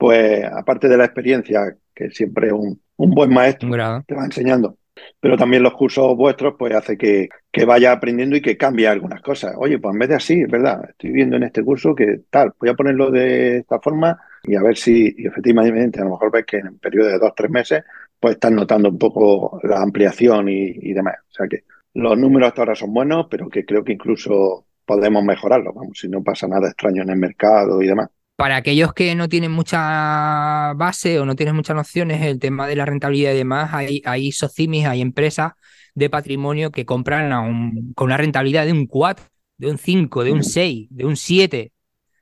pues 0.00 0.42
aparte 0.46 0.88
de 0.88 0.96
la 0.96 1.04
experiencia, 1.04 1.76
que 1.94 2.08
siempre 2.10 2.50
un, 2.54 2.80
un 2.96 3.10
buen 3.10 3.28
maestro 3.28 3.68
te 4.06 4.14
va 4.14 4.24
enseñando, 4.24 4.78
pero 5.20 5.36
también 5.36 5.62
los 5.62 5.74
cursos 5.74 6.16
vuestros 6.16 6.54
pues 6.58 6.74
hace 6.74 6.96
que, 6.96 7.28
que, 7.52 7.66
vaya 7.66 7.92
aprendiendo 7.92 8.34
y 8.34 8.40
que 8.40 8.56
cambie 8.56 8.88
algunas 8.88 9.20
cosas. 9.20 9.52
Oye, 9.58 9.78
pues 9.78 9.92
en 9.92 9.98
vez 9.98 10.08
de 10.08 10.14
así, 10.14 10.40
es 10.40 10.50
verdad, 10.50 10.88
estoy 10.88 11.10
viendo 11.10 11.36
en 11.36 11.42
este 11.42 11.62
curso 11.62 11.94
que 11.94 12.22
tal, 12.30 12.54
voy 12.58 12.70
a 12.70 12.74
ponerlo 12.74 13.10
de 13.10 13.58
esta 13.58 13.78
forma 13.78 14.18
y 14.44 14.56
a 14.56 14.62
ver 14.62 14.78
si 14.78 15.14
y 15.18 15.26
efectivamente 15.26 16.00
a 16.00 16.04
lo 16.04 16.12
mejor 16.12 16.32
ves 16.32 16.46
que 16.46 16.56
en 16.56 16.68
un 16.68 16.78
periodo 16.78 17.08
de 17.08 17.18
dos, 17.18 17.34
tres 17.36 17.50
meses 17.50 17.84
pues 18.18 18.36
estás 18.36 18.52
notando 18.52 18.88
un 18.88 18.98
poco 18.98 19.60
la 19.64 19.82
ampliación 19.82 20.48
y, 20.48 20.78
y 20.80 20.94
demás. 20.94 21.16
O 21.28 21.32
sea 21.34 21.46
que 21.46 21.64
los 21.92 22.16
números 22.16 22.48
hasta 22.48 22.62
ahora 22.62 22.74
son 22.74 22.94
buenos, 22.94 23.26
pero 23.30 23.50
que 23.50 23.66
creo 23.66 23.84
que 23.84 23.92
incluso 23.92 24.64
podemos 24.86 25.22
mejorarlos, 25.22 25.74
vamos, 25.74 25.98
si 25.98 26.08
no 26.08 26.22
pasa 26.22 26.48
nada 26.48 26.68
extraño 26.68 27.02
en 27.02 27.10
el 27.10 27.18
mercado 27.18 27.82
y 27.82 27.86
demás. 27.86 28.08
Para 28.40 28.56
aquellos 28.56 28.94
que 28.94 29.14
no 29.14 29.28
tienen 29.28 29.52
mucha 29.52 30.72
base 30.72 31.20
o 31.20 31.26
no 31.26 31.36
tienen 31.36 31.54
muchas 31.54 31.76
nociones, 31.76 32.22
el 32.22 32.38
tema 32.38 32.66
de 32.66 32.74
la 32.74 32.86
rentabilidad 32.86 33.32
y 33.32 33.36
demás, 33.36 33.74
hay, 33.74 34.00
hay 34.06 34.32
socimis, 34.32 34.86
hay 34.86 35.02
empresas 35.02 35.52
de 35.94 36.08
patrimonio 36.08 36.70
que 36.70 36.86
compran 36.86 37.92
con 37.94 38.06
una 38.06 38.16
rentabilidad 38.16 38.64
de 38.64 38.72
un 38.72 38.86
4, 38.86 39.26
de 39.58 39.70
un 39.70 39.76
5, 39.76 40.24
de 40.24 40.32
un 40.32 40.42
6, 40.42 40.88
de 40.90 41.04
un 41.04 41.16
7, 41.16 41.72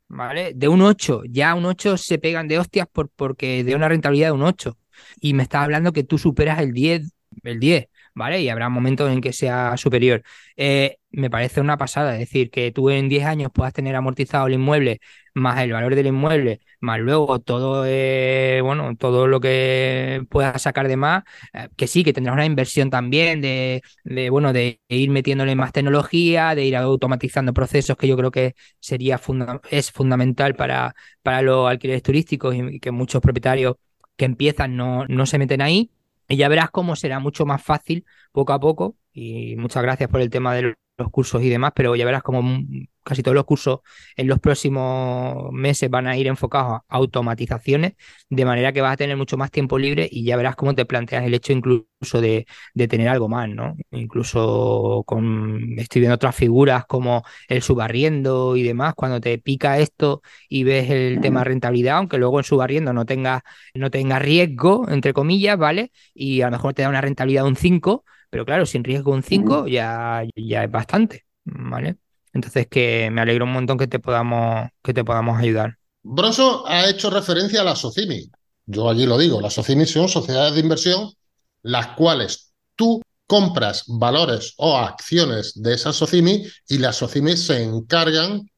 ¿vale? 0.09 0.55
De 0.57 0.67
un 0.67 0.83
8. 0.83 1.23
Ya 1.31 1.55
un 1.55 1.65
8 1.67 1.97
se 1.97 2.19
pegan 2.19 2.49
de 2.49 2.59
hostias 2.59 2.89
por, 2.91 3.11
porque 3.11 3.63
de 3.63 3.77
una 3.77 3.89
rentabilidad 3.89 4.31
de 4.31 4.33
un 4.33 4.43
8. 4.43 4.77
Y 5.21 5.35
me 5.35 5.45
estás 5.45 5.63
hablando 5.63 5.93
que 5.93 6.03
tú 6.03 6.19
superas 6.19 6.59
el 6.59 6.73
10, 6.73 7.13
el 7.45 7.61
10. 7.61 7.87
¿Vale? 8.19 8.41
Y 8.43 8.49
habrá 8.51 8.69
momentos 8.69 9.11
en 9.11 9.21
que 9.21 9.33
sea 9.33 9.77
superior. 9.77 10.23
Eh, 10.57 10.97
me 11.11 11.31
parece 11.31 11.61
una 11.61 11.79
pasada, 11.79 12.13
decir, 12.13 12.51
que 12.51 12.71
tú 12.73 12.91
en 12.91 13.09
10 13.09 13.25
años 13.25 13.51
puedas 13.55 13.73
tener 13.73 13.95
amortizado 13.97 14.47
el 14.49 14.55
inmueble, 14.55 15.01
más 15.35 15.61
el 15.63 15.73
valor 15.73 15.95
del 15.95 16.09
inmueble, 16.09 16.61
más 16.81 16.99
luego 17.01 17.39
todo, 17.39 17.85
eh, 17.87 18.61
bueno, 18.63 18.97
todo 18.97 19.27
lo 19.29 19.41
que 19.41 20.23
puedas 20.31 20.61
sacar 20.63 20.89
de 20.89 20.97
más, 20.97 21.23
eh, 21.55 21.69
que 21.77 21.87
sí, 21.87 22.05
que 22.05 22.13
tendrás 22.13 22.35
una 22.35 22.45
inversión 22.45 22.91
también 22.91 23.41
de, 23.41 23.83
bueno, 24.31 24.53
de 24.53 24.81
ir 24.89 25.11
metiéndole 25.11 25.55
más 25.55 25.73
tecnología, 25.73 26.55
de 26.55 26.65
ir 26.65 26.77
automatizando 26.77 27.53
procesos 27.55 27.97
que 27.97 28.09
yo 28.09 28.17
creo 28.17 28.31
que 28.31 28.55
sería 28.81 29.19
es 29.71 29.91
fundamental 29.93 30.55
para, 30.57 30.95
para 31.23 31.43
los 31.43 31.69
alquileres 31.69 32.03
turísticos 32.03 32.55
y 32.55 32.81
que 32.81 32.91
muchos 32.91 33.21
propietarios 33.23 33.77
que 34.17 34.25
empiezan 34.25 34.77
no, 34.77 35.07
no 35.07 35.27
se 35.27 35.39
meten 35.39 35.63
ahí 35.63 35.91
y 36.29 36.37
ya 36.37 36.49
verás 36.49 36.71
cómo 36.71 36.97
será 36.97 37.19
mucho 37.21 37.47
más 37.47 37.63
fácil 37.63 38.05
poco 38.33 38.53
a 38.53 38.61
poco. 38.61 38.97
Y 39.13 39.57
muchas 39.57 39.83
gracias 39.83 40.11
por 40.11 40.21
el 40.21 40.31
tema 40.31 40.55
de 40.55 40.77
los 40.99 41.11
cursos 41.11 41.43
y 41.43 41.49
demás, 41.49 41.73
pero 41.75 41.97
ya 41.97 42.05
verás 42.05 42.23
cómo 42.23 42.43
casi 43.09 43.23
todos 43.23 43.35
los 43.35 43.47
cursos 43.47 43.81
en 44.17 44.29
los 44.29 44.39
próximos 44.39 45.51
meses 45.51 45.89
van 45.89 46.07
a 46.07 46.17
ir 46.17 46.27
enfocados 46.27 46.81
a 46.81 46.85
automatizaciones, 46.89 47.95
de 48.29 48.45
manera 48.45 48.73
que 48.73 48.83
vas 48.83 48.93
a 48.93 48.97
tener 48.99 49.17
mucho 49.17 49.39
más 49.39 49.51
tiempo 49.51 49.79
libre 49.79 50.07
y 50.11 50.25
ya 50.25 50.37
verás 50.37 50.57
cómo 50.57 50.75
te 50.75 50.85
planteas 50.85 51.25
el 51.25 51.33
hecho 51.33 51.55
incluso 51.55 52.21
de, 52.21 52.47
tener 52.89 53.09
algo 53.09 53.29
más, 53.29 53.49
¿no? 53.49 53.77
Incluso 53.91 55.05
con, 55.07 55.79
estoy 55.79 56.01
viendo 56.01 56.17
otras 56.17 56.37
figuras 56.37 56.85
como 56.87 57.25
el 57.49 57.63
subarriendo 57.63 58.57
y 58.57 58.63
demás, 58.63 58.95
cuando 58.95 59.21
te 59.21 59.39
pica 59.39 59.79
esto 59.79 60.21
y 60.49 60.65
ves 60.65 60.91
el 60.91 61.21
tema 61.23 61.45
rentabilidad, 61.45 61.97
aunque 61.97 62.19
luego 62.19 62.39
en 62.39 62.45
subarriendo 62.45 62.93
no 62.93 63.07
tenga, 63.07 63.43
no 63.75 63.91
tenga 63.91 64.19
riesgo, 64.19 64.87
entre 64.91 65.15
comillas, 65.15 65.57
¿vale? 65.57 65.93
Y 66.15 66.43
a 66.43 66.47
lo 66.47 66.53
mejor 66.53 66.75
te 66.75 66.83
da 66.83 66.91
una 66.91 67.01
rentabilidad 67.01 67.45
de 67.45 67.49
un 67.49 67.57
5, 67.57 68.05
pero 68.31 68.45
claro, 68.45 68.67
sin 68.67 68.85
riesgo 68.85 69.13
un 69.13 69.23
5 69.23 69.67
ya, 69.67 70.25
ya 70.37 70.65
es 70.65 70.71
bastante, 70.71 71.25
¿vale? 71.45 71.97
Entonces 72.33 72.67
que 72.69 73.11
me 73.11 73.21
alegro 73.21 73.45
un 73.45 73.53
montón 73.53 73.79
que 73.79 73.87
te 73.87 73.99
podamos, 73.99 74.69
que 74.83 74.95
te 74.95 75.05
podamos 75.05 75.39
ayudar. 75.39 75.79
Broso 76.03 76.67
ha 76.67 76.89
hecho 76.89 77.11
referencia 77.11 77.61
a 77.61 77.65
la 77.65 77.77
SOCIMI. 77.77 78.31
Yo 78.67 78.89
allí 78.89 79.07
lo 79.07 79.19
digo, 79.19 79.41
las 79.41 79.55
SOCIMI 79.55 79.87
son 79.87 80.09
sociedades 80.09 80.55
de 80.55 80.61
inversión 80.61 81.11
las 81.63 81.89
cuales 81.89 82.53
tú 82.75 83.03
compras 83.27 83.85
valores 83.87 84.55
o 84.57 84.77
acciones 84.77 85.53
de 85.55 85.75
esas 85.75 85.97
SOCIMI 85.97 86.47
y 86.69 86.79
las 86.79 86.97
SOCIMI 86.97 87.37
se 87.37 87.63
encargan 87.63 88.49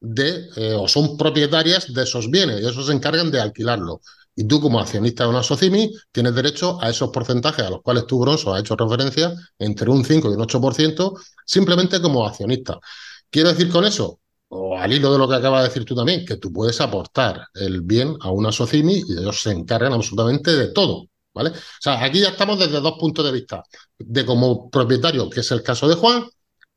de, 0.00 0.48
eh, 0.56 0.74
o 0.74 0.86
son 0.86 1.16
propietarias 1.16 1.92
de 1.92 2.02
esos 2.02 2.30
bienes 2.30 2.60
y 2.60 2.66
esos 2.66 2.86
se 2.86 2.92
encargan 2.92 3.30
de 3.30 3.40
alquilarlo. 3.40 4.00
Y 4.36 4.44
tú, 4.46 4.60
como 4.60 4.78
accionista 4.78 5.24
de 5.24 5.30
una 5.30 5.42
SOCIMI, 5.42 5.92
tienes 6.12 6.34
derecho 6.34 6.78
a 6.80 6.90
esos 6.90 7.10
porcentajes 7.10 7.64
a 7.64 7.70
los 7.70 7.82
cuales 7.82 8.06
tú, 8.06 8.20
Grosso, 8.20 8.54
has 8.54 8.60
hecho 8.60 8.76
referencia, 8.76 9.34
entre 9.58 9.90
un 9.90 10.04
5 10.04 10.30
y 10.30 10.34
un 10.34 10.40
8%, 10.40 11.18
simplemente 11.44 12.00
como 12.00 12.24
accionista. 12.24 12.78
Quiero 13.30 13.50
decir 13.50 13.68
con 13.70 13.84
eso, 13.84 14.20
o 14.48 14.76
al 14.76 14.92
hilo 14.92 15.12
de 15.12 15.18
lo 15.18 15.28
que 15.28 15.36
acabas 15.36 15.62
de 15.62 15.68
decir 15.68 15.84
tú 15.84 15.94
también, 15.94 16.24
que 16.24 16.36
tú 16.36 16.52
puedes 16.52 16.80
aportar 16.80 17.46
el 17.54 17.82
bien 17.82 18.16
a 18.20 18.30
una 18.30 18.50
SOCIMI 18.50 19.04
y 19.06 19.12
ellos 19.18 19.42
se 19.42 19.50
encargan 19.50 19.92
absolutamente 19.92 20.54
de 20.56 20.68
todo. 20.68 21.06
¿Vale? 21.34 21.50
O 21.50 21.80
sea, 21.80 22.02
aquí 22.02 22.20
ya 22.20 22.30
estamos 22.30 22.58
desde 22.58 22.80
dos 22.80 22.94
puntos 22.98 23.24
de 23.24 23.30
vista. 23.30 23.62
De 23.96 24.24
como 24.24 24.68
propietario, 24.70 25.30
que 25.30 25.40
es 25.40 25.50
el 25.52 25.62
caso 25.62 25.86
de 25.86 25.94
Juan, 25.94 26.24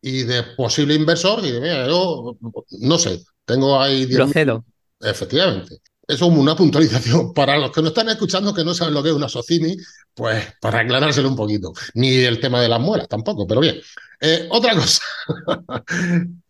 y 0.02 0.24
de 0.24 0.44
posible 0.44 0.94
inversor, 0.94 1.44
y 1.44 1.52
de, 1.52 1.62
mira, 1.62 1.88
yo 1.88 2.38
no 2.80 2.98
sé, 3.00 3.24
tengo 3.46 3.80
ahí... 3.80 4.06
Procedo. 4.06 4.64
Efectivamente. 5.00 5.80
Eso 6.08 6.26
es 6.26 6.38
una 6.38 6.56
puntualización 6.56 7.34
para 7.36 7.58
los 7.58 7.72
que 7.72 7.82
no 7.82 7.88
están 7.88 8.10
escuchando 8.10 8.54
que 8.54 8.64
no 8.64 8.74
saben 8.74 8.94
lo 8.94 9.02
que 9.02 9.10
es 9.10 9.16
una 9.16 9.30
SOCIMI, 9.30 9.78
pues 10.14 10.46
para 10.60 10.80
aclarárselo 10.82 11.30
un 11.30 11.36
poquito. 11.36 11.72
Ni 11.94 12.16
el 12.16 12.40
tema 12.40 12.62
de 12.62 12.68
las 12.68 12.80
muelas 12.80 13.08
tampoco, 13.08 13.48
pero 13.48 13.62
bien. 13.62 13.80
Eh, 14.20 14.48
otra 14.52 14.76
cosa. 14.76 15.02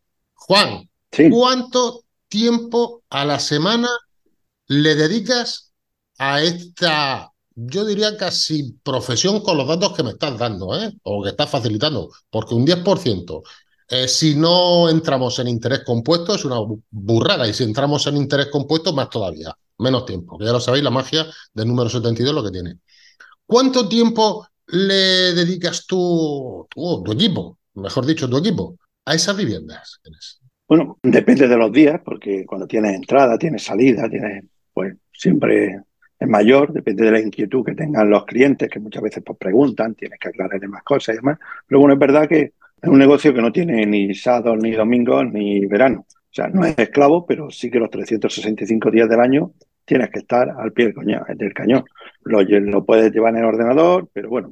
Juan, 0.51 0.89
¿cuánto 1.29 2.03
tiempo 2.27 3.03
a 3.10 3.24
la 3.24 3.39
semana 3.39 3.88
le 4.67 4.96
dedicas 4.96 5.72
a 6.17 6.41
esta, 6.41 7.31
yo 7.55 7.86
diría 7.86 8.17
casi 8.17 8.74
profesión 8.84 9.39
con 9.39 9.55
los 9.55 9.65
datos 9.65 9.96
que 9.96 10.03
me 10.03 10.10
estás 10.10 10.38
dando, 10.38 10.77
¿eh? 10.77 10.91
o 11.03 11.24
que 11.24 11.29
estás 11.29 11.50
facilitando? 11.50 12.10
Porque 12.29 12.53
un 12.53 12.65
10%. 12.65 13.43
Eh, 13.88 14.10
si 14.10 14.36
no 14.36 14.89
entramos 14.89 15.39
en 15.39 15.48
interés 15.48 15.86
compuesto 15.86 16.36
es 16.36 16.43
una 16.43 16.58
burrada 16.89 17.48
y 17.48 17.53
si 17.53 17.63
entramos 17.63 18.05
en 18.08 18.17
interés 18.17 18.48
compuesto 18.48 18.91
más 18.91 19.10
todavía, 19.10 19.55
menos 19.77 20.05
tiempo, 20.05 20.38
ya 20.38 20.51
lo 20.51 20.60
sabéis, 20.60 20.84
la 20.84 20.91
magia 20.91 21.27
del 21.53 21.70
número 21.70 21.89
72 21.89 22.36
lo 22.36 22.43
que 22.43 22.51
tiene. 22.51 22.79
¿Cuánto 23.46 23.88
tiempo 23.88 24.46
le 24.67 25.31
dedicas 25.34 25.86
tú, 25.86 26.67
tú 26.70 27.03
tu 27.05 27.13
equipo, 27.13 27.58
mejor 27.75 28.05
dicho, 28.05 28.29
tu 28.29 28.36
equipo, 28.36 28.75
a 29.05 29.15
esas 29.15 29.38
viviendas? 29.38 30.01
Bueno, 30.72 31.00
depende 31.04 31.50
de 31.50 31.58
los 31.58 31.70
días, 31.70 32.00
porque 32.01 32.46
cuando 32.46 32.66
tienes 32.66 32.96
entrada, 32.96 33.38
tienes 33.38 33.62
salida, 33.62 34.10
tienes, 34.10 34.46
pues 34.74 34.96
siempre 35.12 35.82
es 36.18 36.28
mayor, 36.30 36.72
depende 36.72 37.04
de 37.04 37.12
la 37.12 37.20
inquietud 37.20 37.66
que 37.66 37.75
tengan 37.75 38.10
los 38.10 38.24
clientes, 38.24 38.70
que 38.70 38.80
muchas 38.80 39.04
veces 39.04 39.22
pues 39.22 39.38
preguntan, 39.38 39.96
tienes 39.96 40.18
que 40.18 40.30
aclararle 40.30 40.70
más 40.70 40.82
cosas 40.84 41.16
y 41.16 41.18
demás. 41.18 41.40
Pero 41.68 41.82
bueno, 41.82 41.96
es 41.96 42.00
verdad 42.00 42.25
que 42.25 42.54
es 42.82 42.90
un 42.90 43.00
negocio 43.00 43.34
que 43.34 43.42
no 43.42 43.51
tiene 43.51 43.86
ni 43.86 44.16
sábados, 44.16 44.60
ni 44.62 44.72
domingos, 44.72 45.25
ni 45.34 45.66
verano. 45.66 46.06
O 46.10 46.34
sea, 46.34 46.48
no 46.48 46.63
es 46.63 46.80
esclavo, 46.80 47.25
pero 47.25 47.51
sí 47.51 47.70
que 47.70 47.78
los 47.78 47.90
365 47.90 48.92
días 48.92 49.10
del 49.10 49.20
año 49.20 49.51
tienes 49.85 50.09
que 50.09 50.19
estar 50.19 50.50
al 50.50 50.71
pie 50.71 50.93
del 51.35 51.53
cañón. 51.53 51.83
Lo, 52.23 52.41
lo 52.41 52.85
puedes 52.85 53.11
llevar 53.11 53.33
en 53.33 53.39
el 53.39 53.45
ordenador, 53.45 54.07
pero 54.13 54.29
bueno, 54.29 54.51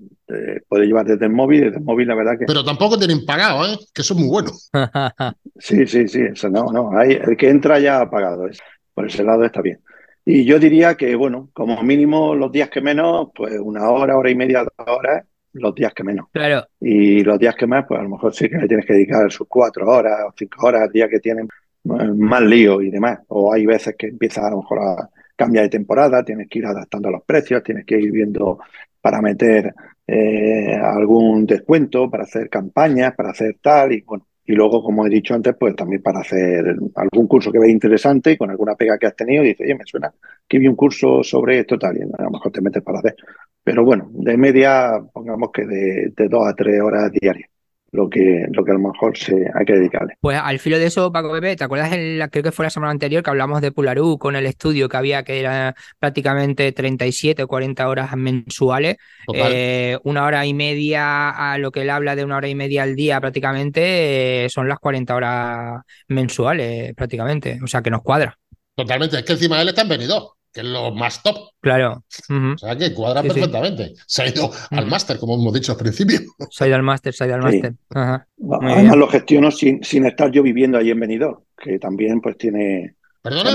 puedes 0.67 0.87
llevar 0.87 1.05
desde 1.05 1.25
el 1.25 1.31
móvil, 1.31 1.61
desde 1.65 1.77
el 1.77 1.83
móvil 1.83 2.07
la 2.07 2.15
verdad 2.15 2.37
que... 2.37 2.45
Pero 2.45 2.63
tampoco 2.63 2.97
tienen 2.97 3.25
pagado, 3.25 3.65
¿eh? 3.65 3.77
Que 3.93 4.01
eso 4.01 4.13
es 4.13 4.19
muy 4.19 4.29
bueno. 4.29 4.51
sí, 5.59 5.85
sí, 5.85 6.07
sí, 6.07 6.21
eso 6.21 6.49
no, 6.49 6.71
no. 6.71 6.97
Hay, 6.97 7.13
el 7.13 7.37
que 7.37 7.49
entra 7.49 7.79
ya 7.79 8.01
ha 8.01 8.09
pagado, 8.09 8.47
por 8.93 9.07
ese 9.07 9.23
lado 9.23 9.45
está 9.45 9.61
bien. 9.61 9.79
Y 10.25 10.45
yo 10.45 10.59
diría 10.59 10.95
que, 10.95 11.15
bueno, 11.15 11.49
como 11.53 11.81
mínimo 11.81 12.35
los 12.35 12.51
días 12.51 12.69
que 12.69 12.81
menos, 12.81 13.29
pues 13.33 13.53
una 13.59 13.89
hora, 13.89 14.17
hora 14.17 14.29
y 14.29 14.35
media, 14.35 14.63
dos 14.63 14.87
horas 14.87 15.25
los 15.53 15.73
días 15.73 15.93
que 15.93 16.03
menos. 16.03 16.27
Claro. 16.31 16.67
Y 16.79 17.23
los 17.23 17.39
días 17.39 17.55
que 17.55 17.67
más, 17.67 17.85
pues 17.87 17.99
a 17.99 18.03
lo 18.03 18.09
mejor 18.09 18.33
sí 18.33 18.49
que 18.49 18.57
le 18.57 18.67
tienes 18.67 18.85
que 18.85 18.93
dedicar 18.93 19.31
sus 19.31 19.47
cuatro 19.47 19.87
horas 19.87 20.19
o 20.27 20.33
cinco 20.37 20.67
horas, 20.67 20.91
días 20.91 21.09
que 21.09 21.19
tienen 21.19 21.47
más 21.83 22.41
lío 22.41 22.81
y 22.81 22.89
demás. 22.89 23.19
O 23.27 23.53
hay 23.53 23.65
veces 23.65 23.95
que 23.97 24.07
empieza 24.07 24.45
a 24.45 24.51
lo 24.51 24.57
mejor 24.57 24.79
a 24.79 25.09
cambiar 25.39 25.63
de 25.63 25.69
temporada, 25.69 26.23
tienes 26.23 26.49
que 26.49 26.59
ir 26.59 26.65
adaptando 26.65 27.09
los 27.09 27.23
precios, 27.23 27.63
tienes 27.63 27.85
que 27.85 27.97
ir 27.97 28.11
viendo 28.11 28.59
para 29.01 29.21
meter 29.21 29.73
eh, 30.05 30.75
algún 30.75 31.45
descuento, 31.45 32.09
para 32.09 32.23
hacer 32.23 32.49
campañas, 32.49 33.15
para 33.15 33.29
hacer 33.31 33.57
tal 33.61 33.93
y 33.93 34.01
bueno. 34.01 34.25
Y 34.45 34.53
luego, 34.53 34.81
como 34.83 35.05
he 35.05 35.09
dicho 35.09 35.35
antes, 35.35 35.55
pues 35.59 35.75
también 35.75 36.01
para 36.01 36.21
hacer 36.21 36.75
algún 36.95 37.27
curso 37.27 37.51
que 37.51 37.59
veas 37.59 37.71
interesante 37.71 38.31
y 38.31 38.37
con 38.37 38.49
alguna 38.49 38.75
pega 38.75 38.97
que 38.97 39.05
has 39.05 39.15
tenido 39.15 39.43
y 39.43 39.49
dices, 39.49 39.65
oye, 39.65 39.75
me 39.75 39.85
suena 39.85 40.11
que 40.47 40.57
vi 40.57 40.67
un 40.67 40.75
curso 40.75 41.23
sobre 41.23 41.59
esto 41.59 41.77
tal 41.77 41.97
y 41.97 42.01
a 42.01 42.23
lo 42.23 42.31
mejor 42.31 42.51
te 42.51 42.59
metes 42.59 42.81
para 42.81 42.99
hacer. 42.99 43.15
Pero 43.63 43.85
bueno, 43.85 44.09
de 44.11 44.37
media, 44.37 44.99
pongamos 45.13 45.51
que 45.53 45.65
de, 45.67 46.27
dos 46.27 46.47
a 46.47 46.55
tres 46.55 46.81
horas 46.81 47.11
diarias. 47.11 47.49
Lo 47.91 48.09
que, 48.09 48.45
lo 48.51 48.63
que 48.63 48.71
a 48.71 48.73
lo 48.75 48.79
mejor 48.79 49.17
se, 49.17 49.33
hay 49.53 49.65
que 49.65 49.73
dedicarle. 49.73 50.15
Pues 50.19 50.39
al 50.41 50.59
filo 50.59 50.77
de 50.77 50.85
eso, 50.85 51.11
Paco 51.11 51.31
Pepe, 51.31 51.55
¿te 51.55 51.63
acuerdas? 51.63 51.93
En 51.93 52.19
la, 52.19 52.27
creo 52.27 52.43
que 52.43 52.51
fue 52.51 52.65
la 52.65 52.69
semana 52.69 52.91
anterior 52.91 53.23
que 53.23 53.29
hablamos 53.29 53.61
de 53.61 53.71
Pularú 53.71 54.17
con 54.17 54.35
el 54.35 54.45
estudio 54.45 54.89
que 54.89 54.97
había, 54.97 55.23
que 55.23 55.39
era 55.39 55.75
prácticamente 55.99 56.71
37 56.71 57.43
o 57.43 57.47
40 57.47 57.87
horas 57.87 58.15
mensuales, 58.15 58.97
eh, 59.33 59.97
una 60.03 60.25
hora 60.25 60.45
y 60.45 60.53
media 60.53 61.29
a 61.29 61.57
lo 61.57 61.71
que 61.71 61.81
él 61.81 61.89
habla 61.89 62.15
de 62.15 62.25
una 62.25 62.37
hora 62.37 62.47
y 62.47 62.55
media 62.55 62.83
al 62.83 62.95
día 62.95 63.19
prácticamente, 63.19 64.45
eh, 64.45 64.49
son 64.49 64.67
las 64.67 64.79
40 64.79 65.15
horas 65.15 65.81
mensuales 66.07 66.93
prácticamente, 66.95 67.59
o 67.63 67.67
sea 67.67 67.81
que 67.81 67.89
nos 67.89 68.01
cuadra. 68.01 68.37
Totalmente, 68.75 69.17
es 69.17 69.25
que 69.25 69.33
encima 69.33 69.57
de 69.57 69.63
él 69.63 69.69
está 69.69 69.81
en 69.81 69.89
venido 69.89 70.38
que 70.51 70.61
es 70.61 70.65
lo 70.65 70.91
más 70.93 71.21
top. 71.21 71.37
Claro. 71.61 72.03
O 72.29 72.57
sea 72.57 72.75
que 72.75 72.93
cuadra 72.93 73.21
perfectamente. 73.21 73.93
Se 74.05 74.23
ha 74.23 74.27
ido 74.27 74.51
al 74.71 74.87
máster, 74.87 75.17
como 75.17 75.35
hemos 75.35 75.53
dicho 75.53 75.71
al 75.73 75.77
principio. 75.77 76.19
Se 76.49 76.63
ha 76.63 76.67
ido 76.67 76.75
al 76.75 76.83
máster, 76.83 77.13
se 77.13 77.23
ha 77.23 77.27
ido 77.27 77.35
al 77.35 77.43
máster. 77.43 77.73
Además 77.89 78.97
lo 78.97 79.07
gestiono 79.07 79.51
sin, 79.51 79.83
sin 79.83 80.05
estar 80.05 80.31
yo 80.31 80.43
viviendo 80.43 80.77
allí 80.77 80.91
en 80.91 80.99
Benidorm, 80.99 81.39
que 81.57 81.79
también 81.79 82.21
pues 82.21 82.37
tiene... 82.37 82.95
¿Perdona? 83.21 83.51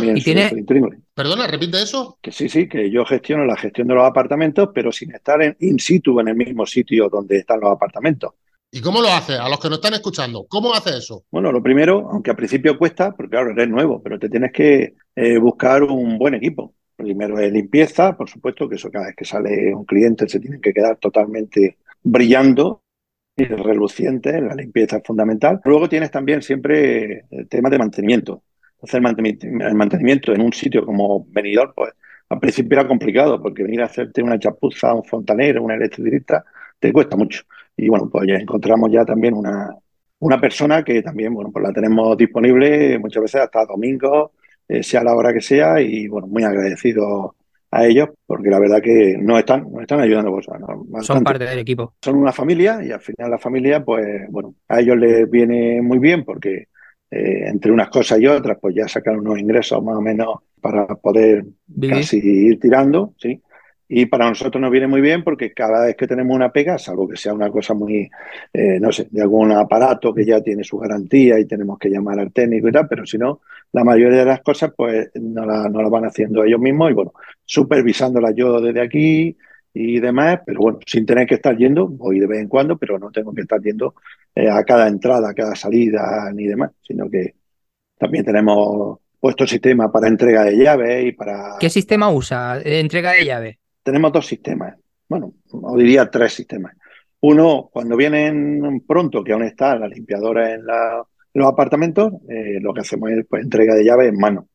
¿Perdona? 1.15 1.47
¿Repite 1.47 1.83
eso? 1.83 2.19
Que 2.21 2.31
sí, 2.31 2.51
sí, 2.51 2.69
que 2.69 2.91
yo 2.91 3.05
gestiono 3.07 3.47
la 3.47 3.57
gestión 3.57 3.89
de 3.89 3.95
los 3.95 4.05
apartamentos, 4.05 4.69
pero 4.75 4.93
sin 4.93 5.15
estar 5.15 5.41
en 5.43 5.57
in 5.61 5.79
situ 5.79 6.21
en 6.21 6.29
el 6.29 6.37
mismo 6.37 6.67
sitio 6.67 7.09
donde 7.09 7.39
están 7.39 7.61
los 7.61 7.73
apartamentos. 7.73 8.33
¿Y 8.71 8.81
cómo 8.81 9.01
lo 9.01 9.09
hace? 9.09 9.35
A 9.35 9.49
los 9.49 9.61
que 9.61 9.69
nos 9.69 9.79
están 9.79 9.95
escuchando, 9.95 10.47
¿cómo 10.49 10.75
hace 10.75 10.99
eso? 10.99 11.25
Bueno, 11.31 11.53
lo 11.53 11.63
primero, 11.63 12.11
aunque 12.11 12.31
al 12.31 12.37
principio 12.37 12.77
cuesta, 12.77 13.13
porque 13.13 13.31
claro, 13.31 13.53
eres 13.53 13.69
nuevo, 13.69 14.03
pero 14.03 14.19
te 14.19 14.29
tienes 14.29 14.53
que 14.53 14.95
eh, 15.15 15.39
buscar 15.39 15.85
un 15.85 16.19
buen 16.19 16.35
equipo. 16.35 16.75
Primero 16.97 17.39
es 17.39 17.53
limpieza, 17.53 18.17
por 18.17 18.29
supuesto, 18.29 18.69
que 18.69 18.77
eso 18.77 18.91
cada 18.91 19.07
vez 19.07 19.17
que 19.17 19.25
sale 19.25 19.75
un 19.75 19.85
cliente 19.85 20.29
se 20.29 20.41
tiene 20.41 20.61
que 20.61 20.73
quedar 20.73 20.97
totalmente 20.97 21.79
brillando 22.03 22.83
y 23.37 23.45
reluciente, 23.45 24.41
la 24.41 24.55
limpieza 24.55 24.99
es 24.99 25.03
fundamental. 25.05 25.61
Luego 25.65 25.89
tienes 25.89 26.11
también 26.11 26.43
siempre 26.43 27.25
el 27.31 27.49
tema 27.49 27.69
de 27.69 27.79
mantenimiento. 27.79 28.43
Hacer 28.83 29.03
el 29.03 29.75
mantenimiento 29.75 30.33
en 30.33 30.43
un 30.43 30.53
sitio 30.53 30.85
como 30.85 31.27
venidor, 31.31 31.73
pues 31.75 31.93
al 32.29 32.39
principio 32.39 32.79
era 32.79 32.89
complicado, 32.89 33.41
porque 33.43 33.63
venir 33.63 33.83
a 33.83 33.87
hacerte 33.87 34.23
una 34.23 34.39
chapuza, 34.39 34.95
un 34.95 35.05
fontanero, 35.05 35.63
un 35.63 35.73
electricista, 35.73 36.45
te 36.79 36.93
cuesta 36.93 37.17
mucho. 37.17 37.43
Y 37.77 37.89
bueno, 37.89 38.09
pues 38.11 38.29
ya 38.29 38.35
encontramos 38.35 38.91
ya 38.93 39.05
también 39.05 39.35
una, 39.35 39.71
una 40.21 40.41
persona 40.41 40.83
que 40.83 41.03
también, 41.03 41.35
bueno, 41.35 41.51
pues 41.51 41.63
la 41.65 41.73
tenemos 41.73 42.17
disponible 42.17 42.99
muchas 42.99 43.23
veces 43.23 43.41
hasta 43.43 43.67
domingo, 43.67 44.33
eh, 44.69 44.83
sea 44.83 45.05
la 45.05 45.15
hora 45.15 45.33
que 45.33 45.41
sea, 45.41 45.81
y 45.81 46.09
bueno, 46.09 46.27
muy 46.27 46.43
agradecido 46.43 47.35
a 47.71 47.87
ellos, 47.87 48.11
porque 48.27 48.51
la 48.51 48.61
verdad 48.61 48.81
que 48.81 49.17
nos 49.19 49.41
están, 49.41 49.65
nos 49.71 49.83
están 49.83 50.01
ayudando. 50.01 50.31
Pues, 50.31 50.47
Son 51.07 51.25
parte 51.25 51.45
del 51.45 51.59
equipo. 51.59 51.95
Son 52.01 52.15
una 52.15 52.33
familia 52.33 52.81
y 52.85 52.93
al 52.93 53.01
final 53.01 53.31
la 53.31 53.39
familia, 53.39 53.85
pues 53.85 54.31
bueno, 54.31 54.55
a 54.69 54.81
ellos 54.81 54.97
les 54.97 55.29
viene 55.29 55.83
muy 55.83 55.99
bien 55.99 56.25
porque 56.25 56.69
eh, 57.11 57.49
entre 57.49 57.73
unas 57.73 57.89
cosas 57.89 58.21
y 58.21 58.27
otras, 58.27 58.59
pues 58.61 58.75
ya 58.77 58.87
sacan 58.87 59.19
unos 59.19 59.39
ingresos 59.39 59.83
más 59.83 59.97
o 59.97 60.01
menos 60.01 60.39
para 60.61 60.87
poder 60.87 61.45
casi 61.89 62.19
ir 62.19 62.61
tirando, 62.61 63.13
¿sí? 63.19 63.43
Y 63.87 64.07
para 64.07 64.29
nosotros 64.29 64.61
nos 64.61 64.71
viene 64.71 64.87
muy 64.87 65.03
bien 65.03 65.23
porque 65.23 65.53
cada 65.53 65.85
vez 65.85 65.97
que 65.97 66.07
tenemos 66.07 66.35
una 66.35 66.51
pega, 66.51 66.79
salvo 66.79 67.07
que 67.07 67.17
sea 67.17 67.35
una 67.35 67.51
cosa 67.51 67.75
muy, 67.75 68.09
eh, 68.53 68.79
no 68.81 68.91
sé, 68.91 69.09
de 69.11 69.21
algún 69.21 69.53
aparato 69.53 70.15
que 70.15 70.25
ya 70.25 70.41
tiene 70.41 70.65
su 70.65 70.79
garantía 70.79 71.39
y 71.39 71.45
tenemos 71.45 71.79
que 71.79 71.91
llamar 71.91 72.19
al 72.19 72.33
técnico 72.33 72.69
y 72.69 72.73
tal, 72.73 72.89
pero 72.89 73.05
si 73.05 73.19
no, 73.19 73.41
la 73.73 73.85
mayoría 73.85 74.21
de 74.21 74.25
las 74.25 74.41
cosas 74.41 74.73
pues 74.75 75.11
no 75.15 75.45
las 75.45 75.71
no 75.71 75.83
la 75.83 75.89
van 75.91 76.07
haciendo 76.07 76.45
ellos 76.45 76.61
mismos 76.61 76.91
y 76.91 76.95
bueno, 76.95 77.13
supervisándolas 77.45 78.35
yo 78.35 78.61
desde 78.61 78.81
aquí 78.81 79.37
y 79.75 80.01
demás, 80.01 80.41
pero 80.47 80.61
bueno, 80.61 80.79
sin 80.87 81.05
tener 81.05 81.27
que 81.27 81.35
estar 81.35 81.57
yendo, 81.57 81.87
voy 81.89 82.21
de 82.21 82.27
vez 82.27 82.41
en 82.41 82.49
cuando, 82.49 82.79
pero 82.79 82.99
no 82.99 83.11
tengo 83.11 83.35
que 83.35 83.43
estar 83.43 83.61
yendo 83.61 83.95
eh, 84.35 84.49
a 84.49 84.63
cada 84.65 84.89
entrada, 84.89 85.31
a 85.31 85.35
cada 85.35 85.55
salida 85.55 86.31
ni 86.33 86.47
demás, 86.47 86.71
sino 86.81 87.11
que 87.11 87.35
también 87.99 88.25
tenemos 88.25 88.99
puesto 89.21 89.47
sistema 89.47 89.91
para 89.91 90.09
entrega 90.09 90.45
de 90.45 90.57
llaves 90.57 91.07
y 91.07 91.13
para... 91.13 91.57
¿Qué 91.59 91.71
sistema 91.71 92.11
usa 92.11 92.61
entrega 92.63 93.13
de 93.13 93.25
llaves? 93.25 93.57
Tenemos 93.85 94.13
dos 94.13 94.27
sistemas, 94.27 94.75
bueno, 95.09 95.35
o 95.53 95.77
diría 95.77 96.11
tres 96.11 96.33
sistemas. 96.33 96.75
Uno, 97.21 97.71
cuando 97.73 97.97
vienen 97.97 98.83
pronto, 98.87 99.23
que 99.23 99.33
aún 99.33 99.45
está 99.45 99.79
la 99.79 99.87
limpiadora 99.87 100.53
en, 100.53 100.63
los 101.35 101.47
apartamentos, 101.47 102.13
eh, 102.29 102.59
lo 102.61 102.75
que 102.75 102.81
hacemos 102.81 103.11
es 103.11 103.27
pues, 103.29 103.45
entrega 103.45 103.75
de 103.75 103.85
llaves 103.85 104.09
en 104.09 104.19
mano. 104.19 104.49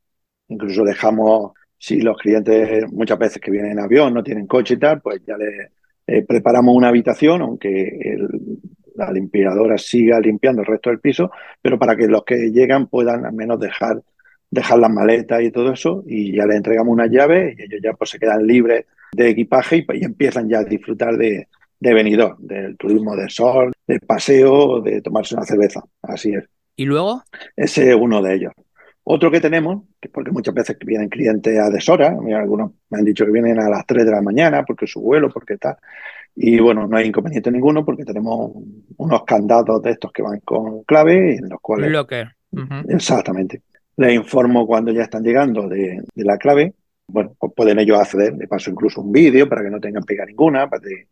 Incluso 0.50 0.84
dejamos, 0.84 1.54
si 1.78 2.02
los 2.02 2.18
clientes 2.18 2.92
muchas 2.92 3.18
veces 3.18 3.42
que 3.42 3.52
vienen 3.52 3.72
en 3.72 3.80
avión, 3.80 4.14
no 4.14 4.24
tienen 4.24 4.48
coche 4.48 4.76
y 4.76 4.78
tal, 4.78 5.02
pues 5.02 5.22
ya 5.26 5.38
les 5.38 5.72
eh, 6.08 6.26
preparamos 6.26 6.76
una 6.76 6.90
habitación, 6.90 7.42
aunque 7.42 8.18
la 8.96 9.12
limpiadora 9.12 9.78
siga 9.78 10.20
limpiando 10.20 10.62
el 10.62 10.68
resto 10.68 10.90
del 10.90 11.00
piso, 11.00 11.32
pero 11.62 11.80
para 11.80 11.96
que 11.96 12.08
los 12.08 12.24
que 12.24 12.52
llegan 12.52 12.88
puedan 12.88 13.26
al 13.26 13.34
menos 13.34 13.60
dejar, 13.60 14.02
dejar 14.52 14.80
las 14.80 14.92
maletas 14.92 15.42
y 15.42 15.52
todo 15.52 15.72
eso, 15.72 16.04
y 16.08 16.36
ya 16.36 16.46
les 16.46 16.58
entregamos 16.58 16.92
una 16.92 17.08
llave 17.08 17.56
y 17.58 17.64
ellos 17.64 17.82
ya 17.84 17.94
pues 17.94 18.10
se 18.12 18.20
quedan 18.20 18.46
libres 18.46 18.86
de 19.12 19.30
equipaje 19.30 19.86
y, 19.94 20.04
empiezan 20.04 20.50
ya 20.50 20.60
a 20.60 20.64
disfrutar 20.64 21.18
de, 21.18 21.48
de 21.80 22.34
del 22.40 22.78
turismo 22.78 23.16
de 23.16 23.30
sol, 23.30 23.74
del 23.88 24.00
paseo, 24.02 24.82
de 24.82 25.02
tomarse 25.02 25.36
una 25.36 25.46
cerveza. 25.46 25.82
Así 26.02 26.34
es. 26.34 26.46
¿Y 26.76 26.86
luego? 26.86 27.24
Ese 27.56 27.90
es 27.90 27.96
uno 27.96 28.22
de 28.22 28.36
ellos. 28.36 28.54
Otro 29.04 29.32
que 29.32 29.42
tenemos, 29.42 29.84
que 30.00 30.10
porque 30.10 30.32
muchas 30.32 30.54
veces 30.54 30.78
vienen 30.86 31.10
clientes 31.10 31.58
a 31.60 31.70
deshora, 31.70 32.16
algunos 32.38 32.72
me 32.90 33.00
han 33.00 33.06
dicho 33.06 33.26
que 33.26 33.32
vienen 33.32 33.60
a 33.60 33.70
las 33.70 33.86
3 33.86 34.06
de 34.06 34.12
la 34.12 34.22
mañana 34.22 34.64
porque 34.64 34.86
su 34.86 35.02
vuelo, 35.02 35.30
porque 35.30 35.58
tal. 35.58 35.78
Y 36.36 36.60
bueno, 36.60 36.88
no 36.88 36.96
hay 36.96 37.08
inconveniente 37.08 37.52
ninguno 37.52 37.84
porque 37.84 38.06
tenemos 38.06 38.52
unos 38.98 39.24
candados 39.24 39.82
de 39.82 39.92
estos 39.92 40.12
que 40.12 40.22
van 40.22 40.40
con 40.42 40.84
clave 40.84 41.36
en 41.36 41.50
los 41.50 41.60
cuales... 41.60 41.92
Locker. 41.92 42.36
Exactamente. 42.88 43.62
Les 44.00 44.14
informo 44.14 44.66
cuando 44.66 44.92
ya 44.92 45.04
están 45.04 45.24
llegando 45.24 45.68
de, 45.68 46.02
de 46.16 46.24
la 46.24 46.38
clave 46.38 46.74
bueno, 47.12 47.36
pues 47.40 47.54
pueden 47.56 47.80
ellos 47.80 48.00
acceder. 48.00 48.36
Le 48.38 48.48
paso 48.48 48.70
incluso 48.70 49.02
un 49.02 49.12
vídeo 49.12 49.48
para 49.50 49.64
que 49.64 49.70
no 49.70 49.80
tengan 49.80 50.04
pega 50.04 50.26
ninguna, 50.26 50.68
de, 50.82 51.08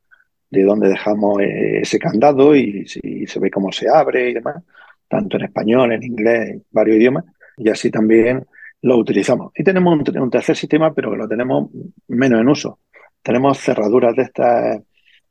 de 0.50 0.64
dónde 0.64 0.90
dejamos 0.90 1.42
eh, 1.42 1.80
ese 1.82 2.00
candado 2.00 2.56
y 2.56 2.88
si 2.88 3.26
se 3.26 3.40
ve 3.40 3.50
cómo 3.52 3.72
se 3.72 3.88
abre 3.90 4.30
y 4.30 4.34
demás, 4.34 4.64
tanto 5.08 5.38
en 5.38 5.46
español, 5.46 5.92
en 5.92 6.04
inglés, 6.04 6.62
varios 6.72 6.98
idiomas, 6.98 7.26
y 7.58 7.70
así 7.70 7.92
también 7.92 8.46
lo 8.82 8.98
utilizamos. 8.98 9.52
Y 9.56 9.64
tenemos 9.64 9.98
un, 9.98 10.30
tercer 10.30 10.56
sistema, 10.56 10.94
pero 10.94 11.12
que 11.12 11.18
lo 11.18 11.28
tenemos 11.28 11.70
menos 12.08 12.42
en 12.42 12.50
uso. 12.50 12.80
Tenemos 13.22 13.60
cerraduras 13.60 14.16
de 14.16 14.24
estas 14.24 14.82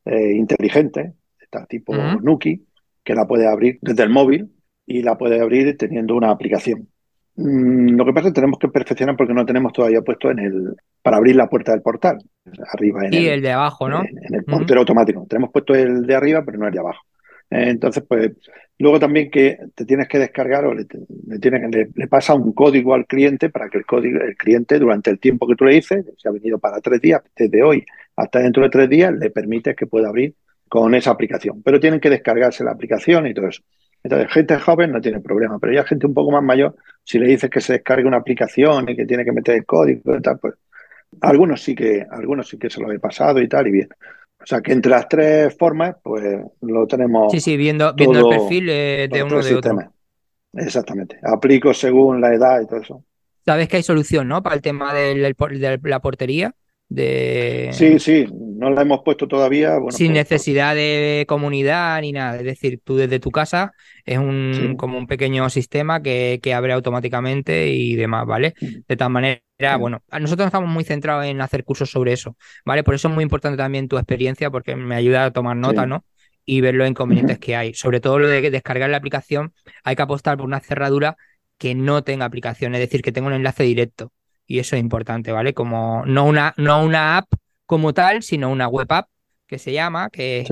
eh, 0.04 0.32
inteligentes, 0.32 1.12
de 1.38 1.66
tipo 1.68 1.94
Nuki, 1.94 2.66
que 3.04 3.14
la 3.14 3.26
puede 3.26 3.46
abrir 3.46 3.78
desde 3.80 4.02
el 4.02 4.10
móvil 4.10 4.52
y 4.84 5.02
la 5.02 5.16
puede 5.16 5.40
abrir 5.40 5.76
teniendo 5.76 6.16
una 6.16 6.30
aplicación. 6.30 6.88
Mm, 7.36 7.96
lo 7.96 8.04
que 8.06 8.12
pasa 8.12 8.28
es 8.28 8.32
que 8.32 8.40
tenemos 8.40 8.58
que 8.58 8.68
perfeccionar 8.68 9.16
porque 9.16 9.34
no 9.34 9.44
tenemos 9.44 9.72
todavía 9.72 10.00
puesto 10.00 10.30
en 10.30 10.38
el 10.38 10.76
para 11.02 11.18
abrir 11.18 11.36
la 11.36 11.48
puerta 11.48 11.72
del 11.72 11.82
portal 11.82 12.18
arriba 12.72 13.06
en 13.06 13.14
y 13.14 13.26
el, 13.26 13.42
de 13.42 13.52
abajo, 13.52 13.88
¿no? 13.88 14.02
En, 14.02 14.34
el 14.34 14.44
portero 14.44 14.80
automático. 14.80 15.26
Tenemos 15.28 15.50
puesto 15.52 15.74
el 15.74 16.06
de 16.06 16.14
arriba, 16.14 16.42
pero 16.44 16.58
no 16.58 16.66
el 16.66 16.72
de 16.72 16.80
abajo. 16.80 17.02
Eh, 17.50 17.68
entonces, 17.68 18.02
pues 18.08 18.32
luego 18.78 18.98
también 18.98 19.30
que 19.30 19.58
te 19.74 19.84
tienes 19.84 20.08
que 20.08 20.18
descargar 20.18 20.64
o 20.64 20.74
le, 20.74 20.86
le, 21.26 21.88
le, 21.94 22.08
pasa 22.08 22.34
un 22.34 22.52
código 22.52 22.94
al 22.94 23.06
cliente 23.06 23.50
para 23.50 23.68
que 23.68 23.78
el 23.78 23.86
código 23.86 24.18
el 24.20 24.36
cliente 24.36 24.78
durante 24.78 25.10
el 25.10 25.18
tiempo 25.18 25.46
que 25.46 25.54
tú 25.54 25.64
le 25.66 25.74
dices, 25.74 26.06
si 26.16 26.28
ha 26.28 26.32
venido 26.32 26.58
para 26.58 26.80
tres 26.80 27.00
días, 27.00 27.22
desde 27.36 27.62
hoy 27.62 27.84
hasta 28.16 28.38
dentro 28.38 28.62
de 28.62 28.70
tres 28.70 28.88
días, 28.88 29.12
le 29.12 29.30
permites 29.30 29.76
que 29.76 29.86
pueda 29.86 30.08
abrir 30.08 30.34
con 30.68 30.94
esa 30.94 31.10
aplicación. 31.10 31.62
Pero 31.62 31.78
tienen 31.78 32.00
que 32.00 32.10
descargarse 32.10 32.64
la 32.64 32.72
aplicación 32.72 33.26
y 33.26 33.34
todo 33.34 33.48
eso. 33.48 33.62
Entonces, 34.02 34.32
gente 34.32 34.58
joven 34.58 34.92
no 34.92 35.00
tiene 35.00 35.20
problema, 35.20 35.58
pero 35.58 35.72
ya 35.72 35.84
gente 35.84 36.06
un 36.06 36.14
poco 36.14 36.30
más 36.30 36.42
mayor, 36.42 36.76
si 37.02 37.18
le 37.18 37.26
dices 37.26 37.50
que 37.50 37.60
se 37.60 37.74
descargue 37.74 38.06
una 38.06 38.18
aplicación 38.18 38.88
y 38.88 38.96
que 38.96 39.06
tiene 39.06 39.24
que 39.24 39.32
meter 39.32 39.56
el 39.56 39.66
código 39.66 40.16
y 40.16 40.22
tal, 40.22 40.38
pues 40.38 40.54
algunos 41.20 41.62
sí 41.62 41.74
que, 41.74 42.06
algunos 42.10 42.48
sí 42.48 42.58
que 42.58 42.70
se 42.70 42.80
lo 42.80 42.90
he 42.92 42.98
pasado 42.98 43.40
y 43.40 43.48
tal, 43.48 43.66
y 43.66 43.72
bien. 43.72 43.88
O 44.40 44.46
sea 44.46 44.60
que 44.60 44.72
entre 44.72 44.90
las 44.90 45.08
tres 45.08 45.56
formas, 45.56 45.96
pues 46.02 46.38
lo 46.60 46.86
tenemos. 46.86 47.32
Sí, 47.32 47.40
sí, 47.40 47.56
viendo, 47.56 47.94
viendo 47.94 48.30
el 48.30 48.38
perfil 48.38 48.68
eh, 48.68 49.08
de 49.10 49.22
uno 49.22 49.42
de 49.42 49.54
otro. 49.54 49.92
Exactamente. 50.52 51.18
Aplico 51.22 51.74
según 51.74 52.20
la 52.20 52.32
edad 52.34 52.60
y 52.60 52.66
todo 52.66 52.80
eso. 52.80 53.04
Sabes 53.44 53.68
que 53.68 53.76
hay 53.76 53.82
solución, 53.82 54.28
¿no? 54.28 54.42
Para 54.42 54.56
el 54.56 54.62
tema 54.62 54.94
de 54.94 55.34
la 55.82 56.00
portería. 56.00 56.54
De... 56.88 57.70
Sí, 57.72 57.98
sí, 57.98 58.26
no 58.30 58.70
la 58.70 58.82
hemos 58.82 59.00
puesto 59.04 59.26
todavía. 59.26 59.74
Sin 59.90 60.08
pues, 60.08 60.10
necesidad 60.10 60.74
de 60.74 61.24
comunidad 61.28 62.00
ni 62.00 62.12
nada. 62.12 62.36
Es 62.36 62.44
decir, 62.44 62.80
tú 62.84 62.96
desde 62.96 63.18
tu 63.18 63.30
casa 63.30 63.72
es 64.04 64.18
un 64.18 64.76
como 64.78 64.96
un 64.96 65.06
pequeño 65.06 65.50
sistema 65.50 66.00
que, 66.00 66.38
que, 66.40 66.54
abre 66.54 66.72
automáticamente 66.72 67.68
y 67.68 67.96
demás, 67.96 68.24
¿vale? 68.26 68.54
De 68.60 68.96
tal 68.96 69.10
manera, 69.10 69.42
bueno, 69.78 70.02
nosotros 70.20 70.46
estamos 70.46 70.70
muy 70.70 70.84
centrados 70.84 71.26
en 71.26 71.40
hacer 71.40 71.64
cursos 71.64 71.90
sobre 71.90 72.12
eso, 72.12 72.36
¿vale? 72.64 72.84
Por 72.84 72.94
eso 72.94 73.08
es 73.08 73.14
muy 73.14 73.24
importante 73.24 73.56
también 73.56 73.88
tu 73.88 73.98
experiencia 73.98 74.50
porque 74.50 74.76
me 74.76 74.94
ayuda 74.94 75.24
a 75.24 75.32
tomar 75.32 75.56
nota, 75.56 75.86
¿no? 75.86 76.04
Y 76.44 76.60
ver 76.60 76.76
los 76.76 76.88
inconvenientes 76.88 77.38
que 77.40 77.56
hay. 77.56 77.74
Sobre 77.74 78.00
todo 78.00 78.20
lo 78.20 78.28
de 78.28 78.48
descargar 78.50 78.90
la 78.90 78.98
aplicación, 78.98 79.52
hay 79.82 79.96
que 79.96 80.02
apostar 80.02 80.36
por 80.36 80.46
una 80.46 80.60
cerradura 80.60 81.16
que 81.58 81.74
no 81.74 82.04
tenga 82.04 82.26
aplicación, 82.26 82.74
es 82.74 82.80
decir, 82.80 83.02
que 83.02 83.12
tenga 83.12 83.26
un 83.26 83.34
enlace 83.34 83.64
directo 83.64 84.12
y 84.46 84.58
eso 84.58 84.76
es 84.76 84.80
importante, 84.80 85.32
¿vale? 85.32 85.54
Como 85.54 86.04
no 86.06 86.24
una, 86.24 86.54
no 86.56 86.82
una 86.82 87.18
app 87.18 87.32
como 87.66 87.92
tal, 87.92 88.22
sino 88.22 88.50
una 88.50 88.68
web 88.68 88.86
app 88.90 89.08
que 89.46 89.58
se 89.58 89.72
llama, 89.72 90.10
que 90.10 90.44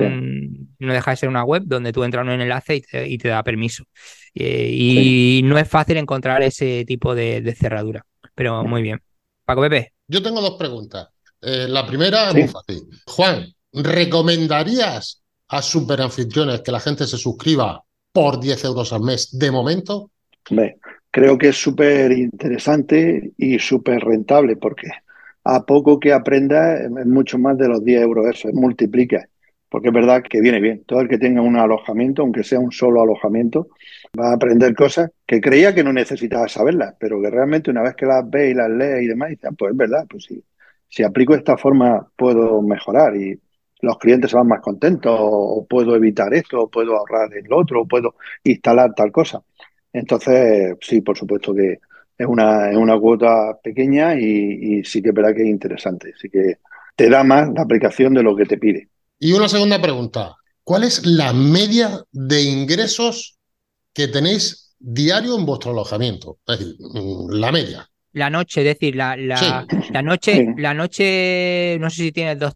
no 0.79 0.93
deja 0.93 1.11
de 1.11 1.17
ser 1.17 1.29
una 1.29 1.45
web 1.45 1.63
donde 1.67 1.93
tú 1.93 2.05
entras 2.05 2.23
en 2.23 2.33
un 2.33 2.41
enlace 2.41 2.83
y 2.93 3.19
te, 3.19 3.29
da 3.29 3.43
permiso. 3.43 3.85
Eh, 4.35 4.71
y 4.73 5.41
no 5.45 5.59
es 5.59 5.69
fácil 5.69 5.97
encontrar 5.97 6.43
ese 6.43 6.85
tipo 6.87 7.15
de, 7.15 7.55
cerradura, 7.59 8.05
pero 8.35 8.65
muy 8.65 8.83
bien. 8.83 9.01
Paco 9.45 9.63
Pepe. 9.63 9.93
Yo 10.07 10.23
tengo 10.23 10.41
dos 10.41 10.57
preguntas. 10.57 11.09
Eh, 11.41 11.67
la 11.69 11.87
primera 11.87 12.29
es 12.29 12.35
muy 12.35 12.49
fácil. 12.49 12.83
Juan, 13.07 13.53
¿recomendarías 13.73 15.23
a 15.49 15.61
superanfitriones 15.61 16.63
que 16.63 16.73
la 16.73 16.81
gente 16.81 17.07
se 17.07 17.19
suscriba 17.19 17.83
por 18.13 18.41
10 18.41 18.65
euros 18.65 18.93
al 18.93 19.03
mes 19.03 19.37
de 19.37 19.51
momento? 19.51 20.11
Creo 21.15 21.39
que 21.39 21.51
es 21.51 21.57
súper 21.57 22.11
interesante 22.11 23.31
y 23.37 23.61
súper 23.61 24.01
rentable 24.01 24.57
porque 24.57 24.89
a 25.45 25.65
poco 25.65 26.01
que 26.01 26.13
aprenda 26.13 26.75
es 26.75 27.07
mucho 27.07 27.39
más 27.39 27.57
de 27.57 27.69
los 27.69 27.85
10 27.85 28.03
euros 28.03 28.27
eso, 28.27 28.49
multiplica 28.53 29.25
porque 29.69 29.89
es 29.89 29.95
verdad 29.95 30.23
que 30.23 30.41
viene 30.41 30.61
bien. 30.61 30.85
Todo 30.87 31.01
el 31.01 31.09
que 31.09 31.19
tenga 31.19 31.41
un 31.41 31.57
alojamiento, 31.57 32.23
aunque 32.23 32.45
sea 32.45 32.61
un 32.61 32.71
solo 32.71 33.03
alojamiento, 33.03 33.69
va 34.19 34.31
a 34.31 34.35
aprender 34.35 34.75
cosas 34.75 35.11
que 35.27 35.41
creía 35.41 35.75
que 35.75 35.83
no 35.83 35.93
necesitaba 35.93 36.47
saberlas, 36.49 36.95
pero 36.99 37.21
que 37.21 37.31
realmente 37.31 37.71
una 37.71 37.83
vez 37.83 37.95
que 37.97 38.07
las 38.07 38.29
ve 38.29 38.51
y 38.51 38.55
las 38.55 38.71
lee 38.71 39.05
y 39.05 39.09
demás, 39.09 39.31
dice, 39.31 39.49
ah, 39.49 39.55
pues 39.57 39.73
es 39.73 39.77
verdad, 39.77 40.07
pues 40.09 40.29
si 40.89 41.03
aplico 41.03 41.35
esta 41.35 41.57
forma 41.57 42.09
puedo 42.17 42.63
mejorar 42.63 43.17
y 43.17 43.37
los 43.81 43.99
clientes 43.99 44.31
se 44.31 44.37
van 44.37 44.49
más 44.49 44.61
contentos, 44.61 45.17
o 45.19 45.67
puedo 45.69 45.95
evitar 45.95 46.33
esto, 46.35 46.63
o 46.63 46.71
puedo 46.71 46.97
ahorrar 46.97 47.35
en 47.37 47.49
lo 47.49 47.59
otro, 47.59 47.83
o 47.83 47.87
puedo 47.87 48.15
instalar 48.45 48.95
tal 48.95 49.13
cosa. 49.13 49.43
Entonces, 49.95 50.77
sí, 50.81 51.01
por 51.01 51.17
supuesto 51.17 51.55
que 51.55 51.79
es 52.19 52.27
una, 52.27 52.71
es 52.71 52.77
una 52.77 52.99
cuota 52.99 53.59
pequeña 53.63 54.15
y, 54.15 54.79
y 54.81 54.85
sí 54.85 55.01
que 55.01 55.09
es 55.09 55.15
verdad 55.15 55.35
que 55.35 55.43
es 55.43 55.49
interesante. 55.49 56.13
Así 56.15 56.29
que 56.29 56.59
te 56.97 57.09
da 57.09 57.25
más 57.25 57.49
la 57.55 57.63
aplicación 57.63 58.13
de 58.13 58.23
lo 58.23 58.37
que 58.37 58.45
te 58.45 58.59
pide. 58.59 58.89
Y 59.19 59.33
una 59.33 59.49
segunda 59.49 59.81
pregunta. 59.81 60.37
¿Cuál 60.63 60.85
es 60.85 61.07
la 61.07 61.33
media 61.33 62.03
de 62.13 62.43
ingresos 62.43 63.39
que 63.93 64.09
tenéis 64.09 64.75
diario 64.79 65.39
en 65.39 65.47
vuestro 65.47 65.71
alojamiento? 65.71 66.39
Es 66.47 66.59
decir, 66.59 66.77
mm, 66.81 67.31
la 67.31 67.53
media. 67.53 67.91
La 68.13 68.31
noche, 68.31 68.61
es 68.61 68.67
decir, 68.67 68.95
la, 68.97 69.17
la, 69.17 69.67
la 69.91 70.03
noche, 70.03 70.55
la 70.57 70.73
noche, 70.75 71.79
no 71.81 71.91
sé 71.91 71.97
si 71.97 72.13
tienes 72.13 72.39
dos 72.39 72.55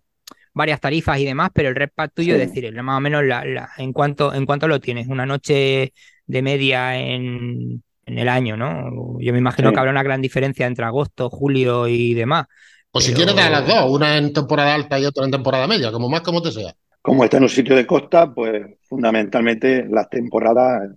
varias 0.54 0.80
tarifas 0.80 1.18
y 1.18 1.24
demás, 1.24 1.50
pero 1.54 1.68
el 1.68 1.76
repat 1.76 2.12
tuyo 2.14 2.34
es 2.34 2.40
decir, 2.40 2.72
más 2.82 2.98
o 2.98 3.00
menos 3.00 3.24
la, 3.24 3.70
en 3.76 3.92
cuanto 3.92 4.34
en 4.34 4.44
cuanto 4.44 4.66
lo 4.68 4.80
tienes, 4.80 5.06
una 5.06 5.24
noche 5.24 5.92
de 6.28 6.42
media 6.42 6.96
en, 6.96 7.82
en 8.06 8.18
el 8.18 8.28
año, 8.28 8.56
¿no? 8.56 9.18
Yo 9.18 9.32
me 9.32 9.38
imagino 9.38 9.72
que 9.72 9.78
habrá 9.78 9.90
una 9.90 10.02
gran 10.02 10.22
diferencia 10.22 10.66
entre 10.66 10.84
agosto, 10.84 11.28
julio 11.28 11.88
y 11.88 12.14
demás. 12.14 12.46
O 12.90 13.00
si 13.00 13.12
quieres 13.12 13.34
dar 13.34 13.50
las 13.50 13.66
dos, 13.66 13.90
una 13.90 14.16
en 14.16 14.32
temporada 14.32 14.74
alta 14.74 14.98
y 14.98 15.04
otra 15.04 15.24
en 15.24 15.30
temporada 15.30 15.66
media, 15.66 15.90
como 15.90 16.08
más 16.08 16.20
como 16.20 16.40
te 16.40 16.52
sea. 16.52 16.74
Como 17.02 17.24
está 17.24 17.38
en 17.38 17.44
un 17.44 17.48
sitio 17.48 17.76
de 17.76 17.86
costa, 17.86 18.32
pues 18.32 18.66
fundamentalmente 18.88 19.86
las 19.88 20.08
temporadas 20.08 20.90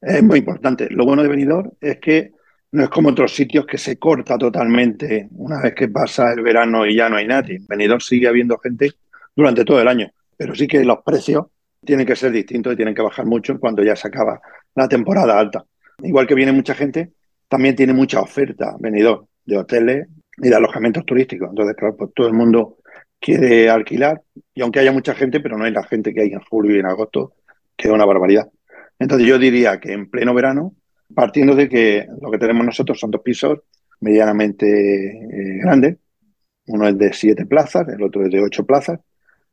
es 0.00 0.22
muy 0.22 0.38
importante. 0.40 0.88
Lo 0.90 1.04
bueno 1.04 1.22
de 1.22 1.28
Benidorm 1.28 1.70
es 1.80 1.98
que 1.98 2.32
no 2.72 2.84
es 2.84 2.90
como 2.90 3.10
otros 3.10 3.34
sitios 3.34 3.66
que 3.66 3.78
se 3.78 3.98
corta 3.98 4.36
totalmente 4.36 5.28
una 5.32 5.60
vez 5.60 5.74
que 5.74 5.88
pasa 5.88 6.32
el 6.32 6.42
verano 6.42 6.86
y 6.86 6.96
ya 6.96 7.08
no 7.08 7.16
hay 7.16 7.26
nadie. 7.26 7.56
En 7.56 7.66
Benidorm 7.66 8.00
sigue 8.00 8.26
habiendo 8.26 8.58
gente 8.58 8.92
durante 9.34 9.64
todo 9.64 9.80
el 9.80 9.88
año, 9.88 10.10
pero 10.36 10.54
sí 10.54 10.66
que 10.66 10.84
los 10.84 10.98
precios 11.04 11.46
tienen 11.84 12.06
que 12.06 12.16
ser 12.16 12.32
distintos 12.32 12.72
y 12.72 12.76
tienen 12.76 12.94
que 12.94 13.02
bajar 13.02 13.26
mucho 13.26 13.58
cuando 13.60 13.82
ya 13.82 13.94
se 13.94 14.08
acaba 14.08 14.40
la 14.74 14.88
temporada 14.88 15.38
alta. 15.38 15.64
Igual 16.02 16.26
que 16.26 16.34
viene 16.34 16.52
mucha 16.52 16.74
gente, 16.74 17.12
también 17.48 17.76
tiene 17.76 17.92
mucha 17.92 18.20
oferta 18.20 18.76
Benidorm 18.78 19.26
de 19.44 19.58
hoteles 19.58 20.08
y 20.38 20.48
de 20.48 20.54
alojamientos 20.54 21.04
turísticos. 21.06 21.50
Entonces, 21.50 21.76
claro, 21.76 21.96
pues 21.96 22.10
todo 22.14 22.26
el 22.26 22.34
mundo 22.34 22.78
quiere 23.20 23.70
alquilar 23.70 24.22
y 24.54 24.62
aunque 24.62 24.80
haya 24.80 24.92
mucha 24.92 25.14
gente, 25.14 25.40
pero 25.40 25.56
no 25.56 25.64
hay 25.64 25.72
la 25.72 25.84
gente 25.84 26.12
que 26.12 26.22
hay 26.22 26.32
en 26.32 26.40
julio 26.40 26.76
y 26.76 26.80
en 26.80 26.86
agosto, 26.86 27.34
que 27.76 27.88
es 27.88 27.94
una 27.94 28.04
barbaridad. 28.04 28.50
Entonces 28.98 29.26
yo 29.26 29.38
diría 29.38 29.80
que 29.80 29.92
en 29.92 30.10
pleno 30.10 30.34
verano, 30.34 30.74
partiendo 31.14 31.54
de 31.54 31.68
que 31.68 32.06
lo 32.20 32.30
que 32.30 32.38
tenemos 32.38 32.66
nosotros 32.66 32.98
son 32.98 33.10
dos 33.10 33.22
pisos 33.22 33.60
medianamente 34.00 34.66
eh, 34.66 35.58
grandes, 35.62 35.96
uno 36.66 36.88
es 36.88 36.98
de 36.98 37.12
siete 37.12 37.46
plazas, 37.46 37.88
el 37.88 38.02
otro 38.02 38.24
es 38.24 38.30
de 38.30 38.40
ocho 38.40 38.64
plazas, 38.64 39.00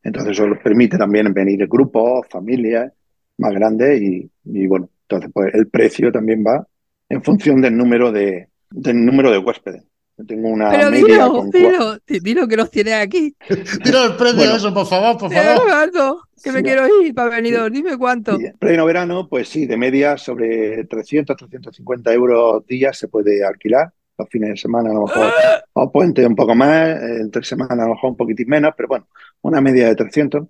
entonces 0.03 0.31
eso 0.31 0.45
permite 0.63 0.97
también 0.97 1.34
venir 1.34 1.67
grupos, 1.67 2.27
familias 2.29 2.91
más 3.38 3.53
grandes 3.53 4.01
y, 4.01 4.67
bueno, 4.67 4.89
entonces 5.12 5.32
pues 5.34 5.54
el 5.54 5.67
precio 5.67 6.12
también 6.12 6.43
va 6.45 6.65
en 7.10 7.21
función 7.21 7.62
del 7.62 7.76
número 7.76 8.12
de, 8.12 8.47
del 8.69 9.06
número 9.06 9.30
de 9.30 9.39
huéspedes. 9.39 9.84
Tengo 10.26 10.50
una 10.50 10.69
Pero 10.69 10.91
media 10.91 11.26
dilo, 11.26 11.43
dilo, 11.52 11.97
dilo, 12.08 12.47
que 12.47 12.56
los 12.56 12.69
tiene 12.69 12.93
aquí. 12.93 13.36
Dilo 13.84 14.06
el 14.06 14.15
precio 14.15 14.56
eso, 14.56 14.71
por 14.71 14.86
favor, 14.86 15.17
por 15.17 15.34
favor. 15.34 16.21
que 16.43 16.52
me 16.52 16.62
quiero 16.62 16.86
ir 17.02 17.13
para 17.15 17.30
venido, 17.30 17.67
dime 17.71 17.97
cuánto. 17.97 18.34
En 18.39 18.56
pleno 18.60 18.86
verano, 18.86 19.28
pues 19.28 19.50
sí, 19.50 19.65
de 19.65 19.78
media 19.78 20.17
sobre 20.17 20.84
300, 20.84 21.36
350 21.36 22.13
euros 22.13 22.65
días 22.67 22.97
se 22.97 23.08
puede 23.08 23.43
alquilar. 23.43 23.91
Los 24.15 24.30
fines 24.30 24.50
de 24.50 24.58
semana 24.58 24.91
a 24.91 24.93
lo 24.93 25.08
mejor, 25.08 25.34
¡Ah! 25.43 25.63
o 25.74 25.91
puente 25.91 26.24
un 26.28 26.36
poco 26.36 26.54
más, 26.54 27.02
entre 27.02 27.43
semanas 27.43 27.80
a 27.80 27.88
lo 27.88 27.95
mejor 27.95 28.12
un 28.12 28.17
poquitín 28.17 28.47
menos, 28.47 28.74
pero 28.78 28.89
bueno, 28.89 29.08
una 29.41 29.60
media 29.60 29.88
de 29.88 29.95
300. 29.95 30.45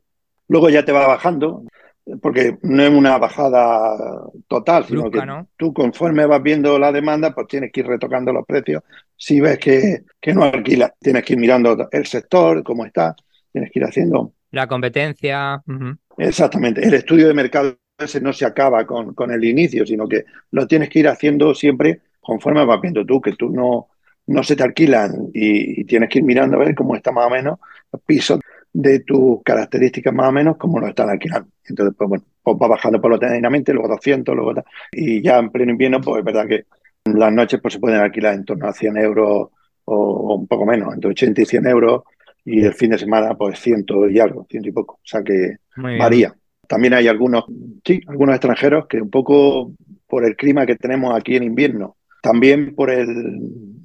Luego 0.50 0.70
ya 0.70 0.84
te 0.84 0.92
va 0.92 1.08
bajando 1.08 1.64
porque 2.22 2.58
no 2.64 2.84
es 2.84 2.92
una 2.92 3.18
bajada 3.18 4.30
total, 4.48 4.86
sino 4.86 5.10
que 5.10 5.22
tú 5.58 5.74
conforme 5.74 6.26
vas 6.26 6.42
viendo 6.42 6.78
la 6.80 6.92
demanda, 6.92 7.34
pues 7.34 7.48
tienes 7.48 7.72
que 7.72 7.82
ir 7.82 7.88
retocando 7.88 8.34
los 8.34 8.46
precios. 8.46 8.84
Si 9.16 9.40
ves 9.40 9.60
que, 9.60 10.04
que 10.20 10.34
no 10.34 10.44
alquila, 10.44 10.94
tienes 11.00 11.24
que 11.24 11.34
ir 11.34 11.40
mirando 11.40 11.88
el 11.92 12.06
sector, 12.06 12.64
cómo 12.64 12.86
está, 12.86 13.16
tienes 13.52 13.72
que 13.72 13.80
ir 13.80 13.86
haciendo... 13.86 14.34
La 14.52 14.68
competencia. 14.68 15.64
Exactamente. 16.18 16.86
El 16.86 16.94
estudio 16.94 17.28
de 17.28 17.34
mercado 17.34 17.78
ese 17.98 18.20
no 18.20 18.34
se 18.34 18.46
acaba 18.46 18.86
con, 18.86 19.14
con 19.14 19.32
el 19.32 19.44
inicio, 19.44 19.86
sino 19.86 20.08
que 20.08 20.26
lo 20.52 20.68
tienes 20.68 20.90
que 20.90 21.00
ir 21.00 21.08
haciendo 21.08 21.54
siempre 21.54 22.02
conforme 22.20 22.66
vas 22.66 22.82
viendo 22.82 23.06
tú, 23.06 23.22
que 23.22 23.34
tú 23.34 23.50
no, 23.50 23.90
no 24.28 24.44
se 24.44 24.56
te 24.56 24.64
alquilan 24.64 25.30
y, 25.34 25.82
y, 25.82 25.84
tienes 25.86 26.10
que 26.10 26.20
ir 26.20 26.26
mirando 26.26 26.58
a 26.58 26.60
ver 26.60 26.74
cómo 26.74 26.96
está 26.96 27.12
más 27.12 27.28
o 27.28 27.30
menos 27.30 27.60
pisos 28.06 28.40
de 28.74 29.00
tus 29.02 29.42
características 29.44 30.14
más 30.14 30.30
o 30.30 30.32
menos 30.32 30.58
como 30.58 30.80
lo 30.80 30.88
están 30.88 31.10
alquilando. 31.10 31.50
Entonces, 31.66 31.96
pues 31.98 32.10
bueno, 32.10 32.24
pues 32.42 32.58
va 32.62 32.68
bajando 32.68 33.02
paulatinamente, 33.02 33.74
luego 33.74 33.90
200, 33.90 34.36
luego 34.36 34.64
y 34.92 35.22
ya 35.22 35.38
en 35.38 35.50
pleno 35.50 35.72
invierno, 35.72 36.00
pues 36.02 36.20
es 36.20 36.26
verdad 36.26 36.48
que 36.48 36.66
las 37.06 37.34
noches 37.34 37.60
pues 37.62 37.74
se 37.74 37.80
pueden 37.80 38.00
alquilar 38.00 38.36
en 38.36 38.46
torno 38.46 38.68
a 38.68 38.74
100 38.74 38.98
euros 38.98 39.50
o, 39.86 40.36
un 40.36 40.48
poco 40.48 40.66
menos, 40.66 40.94
entre 40.94 41.10
80 41.10 41.42
y 41.42 41.46
100 41.46 41.68
euros, 41.68 42.04
y 42.46 42.64
el 42.64 42.74
fin 42.74 42.92
de 42.92 42.98
semana 42.98 43.36
pues 43.36 43.60
100 43.60 43.86
y 44.10 44.20
algo, 44.20 44.46
100 44.50 44.66
y 44.66 44.72
poco, 44.72 44.96
o 44.96 45.00
sea 45.04 45.22
que 45.24 45.58
varía. 45.76 46.34
También 46.68 46.94
hay 46.94 47.08
algunos, 47.08 47.46
sí, 47.84 48.00
algunos 48.08 48.36
extranjeros 48.36 48.88
que 48.88 49.02
un 49.02 49.10
poco 49.10 49.74
por 50.08 50.26
el 50.26 50.36
clima 50.38 50.66
que 50.66 50.78
tenemos 50.78 51.14
aquí 51.14 51.36
en 51.36 51.44
invierno, 51.44 51.98
también 52.22 52.76
por 52.76 52.90
el, 52.90 53.08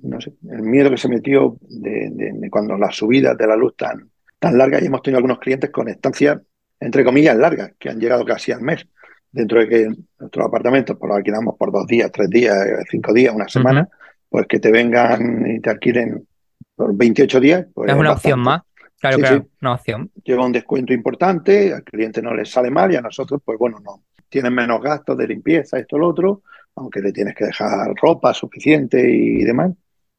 no 0.02 0.20
sé, 0.20 0.34
el 0.50 0.62
miedo 0.62 0.90
que 0.90 0.98
se 0.98 1.08
metió 1.08 1.56
de, 1.62 2.10
de 2.12 2.50
cuando 2.50 2.76
las 2.76 2.94
subidas 2.94 3.36
de 3.36 3.46
la 3.46 3.56
luz 3.56 3.74
tan, 3.76 4.08
tan 4.38 4.58
largas 4.58 4.82
y 4.82 4.86
hemos 4.86 5.02
tenido 5.02 5.18
algunos 5.18 5.38
clientes 5.38 5.70
con 5.70 5.88
estancias, 5.88 6.38
entre 6.80 7.04
comillas, 7.04 7.36
largas, 7.36 7.72
que 7.78 7.88
han 7.88 7.98
llegado 7.98 8.24
casi 8.24 8.52
al 8.52 8.60
mes. 8.60 8.86
Dentro 9.30 9.60
de 9.60 9.68
que 9.68 9.88
nuestros 10.18 10.46
apartamentos 10.46 10.96
pues, 10.98 11.08
los 11.08 11.18
alquilamos 11.18 11.56
por 11.58 11.72
dos 11.72 11.86
días, 11.86 12.10
tres 12.12 12.30
días, 12.30 12.56
cinco 12.90 13.12
días, 13.12 13.34
una 13.34 13.48
semana, 13.48 13.88
pues 14.28 14.46
que 14.46 14.58
te 14.58 14.70
vengan 14.70 15.46
y 15.46 15.60
te 15.60 15.70
alquilen 15.70 16.26
por 16.74 16.96
28 16.96 17.40
días. 17.40 17.66
Pues 17.74 17.90
es 17.90 17.96
una 17.96 18.12
opción 18.12 18.40
más. 18.40 18.62
Claro, 18.98 19.18
claro, 19.18 19.46
una 19.60 19.74
opción. 19.74 20.10
Lleva 20.24 20.46
un 20.46 20.52
descuento 20.52 20.92
importante, 20.94 21.72
al 21.72 21.84
cliente 21.84 22.22
no 22.22 22.34
le 22.34 22.46
sale 22.46 22.70
mal 22.70 22.92
y 22.92 22.96
a 22.96 23.02
nosotros, 23.02 23.42
pues 23.44 23.58
bueno, 23.58 23.78
no. 23.84 24.04
Tienen 24.28 24.54
menos 24.54 24.80
gastos 24.80 25.18
de 25.18 25.28
limpieza, 25.28 25.78
esto, 25.78 25.98
lo 25.98 26.08
otro, 26.08 26.42
aunque 26.76 27.00
le 27.00 27.12
tienes 27.12 27.34
que 27.34 27.44
dejar 27.44 27.94
ropa 28.00 28.32
suficiente 28.32 28.98
y 29.08 29.44
demás. 29.44 29.72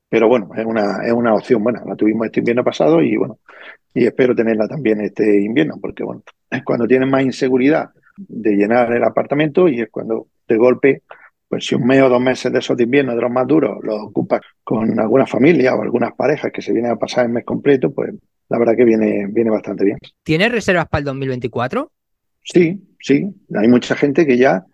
Pero 0.09 0.27
bueno, 0.27 0.49
es 0.55 0.65
una, 0.65 1.05
es 1.05 1.11
una 1.11 1.33
opción 1.33 1.63
buena. 1.63 1.83
La 1.85 1.95
tuvimos 1.95 2.27
este 2.27 2.39
invierno 2.39 2.63
pasado 2.63 3.01
y 3.01 3.17
bueno, 3.17 3.39
y 3.93 4.05
espero 4.05 4.35
tenerla 4.35 4.67
también 4.67 5.01
este 5.01 5.41
invierno, 5.41 5.75
porque 5.81 6.03
bueno, 6.03 6.23
es 6.49 6.63
cuando 6.63 6.87
tienes 6.87 7.09
más 7.09 7.23
inseguridad 7.23 7.89
de 8.17 8.51
llenar 8.55 8.91
el 8.93 9.03
apartamento 9.03 9.67
y 9.67 9.81
es 9.81 9.89
cuando 9.89 10.27
de 10.47 10.57
golpe, 10.57 11.03
pues 11.47 11.65
si 11.65 11.75
un 11.75 11.85
mes 11.85 12.01
o 12.01 12.09
dos 12.09 12.21
meses 12.21 12.51
de 12.51 12.59
esos 12.59 12.77
de 12.77 12.83
invierno, 12.83 13.15
de 13.15 13.21
los 13.21 13.31
más 13.31 13.47
duros, 13.47 13.77
los 13.83 13.99
ocupas 14.01 14.41
con 14.63 14.99
alguna 14.99 15.25
familia 15.25 15.75
o 15.75 15.81
algunas 15.81 16.13
parejas 16.13 16.51
que 16.51 16.61
se 16.61 16.73
vienen 16.73 16.91
a 16.91 16.95
pasar 16.95 17.25
el 17.25 17.31
mes 17.31 17.45
completo, 17.45 17.91
pues 17.93 18.13
la 18.49 18.57
verdad 18.57 18.75
que 18.75 18.85
viene, 18.85 19.27
viene 19.29 19.49
bastante 19.49 19.83
bien. 19.83 19.97
¿Tienes 20.23 20.51
reservas 20.51 20.87
para 20.87 20.99
el 20.99 21.05
2024? 21.05 21.91
Sí, 22.43 22.81
sí. 22.99 23.27
Hay 23.55 23.67
mucha 23.67 23.95
gente 23.95 24.25
que 24.25 24.37
ya, 24.37 24.65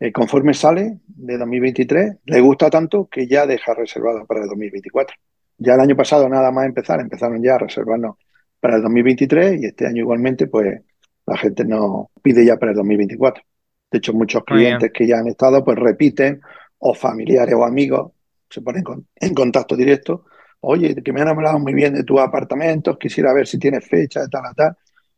eh, 0.00 0.12
conforme 0.12 0.54
sale 0.54 1.00
de 1.06 1.36
2023, 1.36 2.16
le 2.24 2.40
gusta 2.40 2.70
tanto 2.70 3.06
que 3.06 3.26
ya 3.26 3.46
deja 3.46 3.74
reservado 3.74 4.24
para 4.26 4.40
el 4.40 4.48
2024. 4.48 5.14
Ya 5.58 5.74
el 5.74 5.80
año 5.80 5.94
pasado, 5.94 6.26
nada 6.26 6.50
más 6.50 6.64
empezar, 6.64 7.00
empezaron 7.00 7.42
ya 7.42 7.56
a 7.56 7.58
reservarnos 7.58 8.16
para 8.58 8.76
el 8.76 8.82
2023 8.82 9.60
y 9.60 9.66
este 9.66 9.86
año 9.86 10.00
igualmente, 10.00 10.46
pues 10.46 10.80
la 11.26 11.36
gente 11.36 11.66
nos 11.66 12.06
pide 12.22 12.46
ya 12.46 12.56
para 12.56 12.72
el 12.72 12.78
2024. 12.78 13.44
De 13.90 13.98
hecho, 13.98 14.14
muchos 14.14 14.42
clientes 14.44 14.90
que 14.90 15.06
ya 15.06 15.18
han 15.18 15.26
estado, 15.26 15.62
pues 15.62 15.78
repiten, 15.78 16.40
o 16.78 16.94
familiares 16.94 17.54
o 17.54 17.64
amigos 17.64 18.12
se 18.48 18.62
ponen 18.62 18.84
en 19.16 19.34
contacto 19.34 19.76
directo. 19.76 20.24
Oye, 20.60 20.94
que 20.94 21.12
me 21.12 21.20
han 21.20 21.28
hablado 21.28 21.58
muy 21.58 21.74
bien 21.74 21.92
de 21.92 22.04
tus 22.04 22.20
apartamentos, 22.20 22.96
quisiera 22.98 23.34
ver 23.34 23.46
si 23.46 23.58
tienes 23.58 23.86
fecha, 23.86 24.26
tal, 24.28 24.54
tal. 24.56 24.76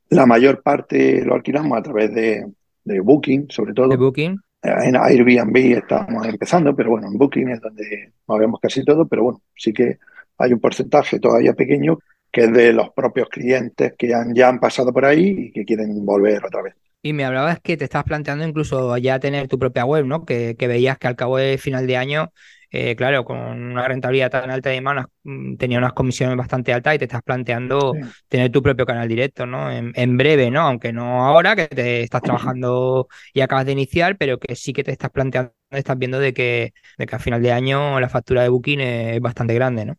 La 0.08 0.26
mayor 0.26 0.60
parte 0.60 1.24
lo 1.24 1.34
alquilamos 1.34 1.78
a 1.78 1.82
través 1.82 2.12
de, 2.12 2.46
de 2.84 3.00
Booking, 3.00 3.46
sobre 3.48 3.72
todo. 3.72 3.88
De 3.88 3.96
Booking. 3.96 4.38
En 4.62 4.96
Airbnb 4.96 5.56
estamos 5.78 6.26
empezando, 6.26 6.74
pero 6.74 6.90
bueno, 6.90 7.08
en 7.08 7.18
Booking 7.18 7.48
es 7.48 7.60
donde 7.60 8.12
movemos 8.26 8.60
casi 8.60 8.84
todo, 8.84 9.08
pero 9.08 9.24
bueno, 9.24 9.42
sí 9.56 9.72
que 9.72 9.98
hay 10.38 10.52
un 10.52 10.60
porcentaje 10.60 11.18
todavía 11.18 11.52
pequeño 11.52 11.98
que 12.30 12.44
es 12.44 12.52
de 12.52 12.72
los 12.72 12.90
propios 12.90 13.28
clientes 13.28 13.92
que 13.98 14.14
han, 14.14 14.34
ya 14.34 14.48
han 14.48 14.58
pasado 14.58 14.92
por 14.92 15.04
ahí 15.04 15.34
y 15.38 15.52
que 15.52 15.64
quieren 15.64 16.04
volver 16.06 16.44
otra 16.44 16.62
vez. 16.62 16.74
Y 17.02 17.12
me 17.12 17.24
hablabas 17.24 17.60
que 17.60 17.76
te 17.76 17.84
estás 17.84 18.04
planteando 18.04 18.46
incluso 18.46 18.96
ya 18.96 19.18
tener 19.18 19.48
tu 19.48 19.58
propia 19.58 19.84
web, 19.84 20.06
¿no? 20.06 20.24
Que, 20.24 20.56
que 20.56 20.68
veías 20.68 20.96
que 20.96 21.08
al 21.08 21.16
cabo 21.16 21.36
de 21.36 21.58
final 21.58 21.86
de 21.86 21.96
año 21.96 22.32
eh, 22.74 22.96
claro, 22.96 23.22
con 23.24 23.38
una 23.38 23.86
rentabilidad 23.86 24.30
tan 24.30 24.50
alta 24.50 24.70
de 24.70 24.80
mm, 24.80 25.56
tenía 25.56 25.76
unas 25.76 25.92
comisiones 25.92 26.38
bastante 26.38 26.72
altas 26.72 26.94
y 26.94 26.98
te 26.98 27.04
estás 27.04 27.22
planteando 27.22 27.92
tener 28.28 28.50
tu 28.50 28.62
propio 28.62 28.86
canal 28.86 29.06
directo, 29.06 29.44
¿no? 29.44 29.70
En, 29.70 30.16
breve, 30.16 30.50
¿no? 30.50 30.62
Aunque 30.62 30.90
no 30.90 31.26
ahora, 31.26 31.54
que 31.54 31.68
te 31.68 32.02
estás 32.02 32.22
trabajando 32.22 33.08
y 33.34 33.42
acabas 33.42 33.66
de 33.66 33.72
iniciar, 33.72 34.16
pero 34.16 34.38
que 34.38 34.56
sí 34.56 34.72
que 34.72 34.84
te 34.84 34.90
estás 34.92 35.10
planteando, 35.10 35.52
estás 35.70 35.98
viendo 35.98 36.18
de 36.18 36.32
que, 36.32 36.72
de 36.96 37.06
que 37.06 37.16
a 37.16 37.18
final 37.18 37.42
de 37.42 37.52
año 37.52 38.00
la 38.00 38.08
factura 38.08 38.42
de 38.42 38.48
Booking 38.48 38.80
es 38.80 39.20
bastante 39.20 39.52
grande, 39.54 39.84
¿no? 39.84 39.96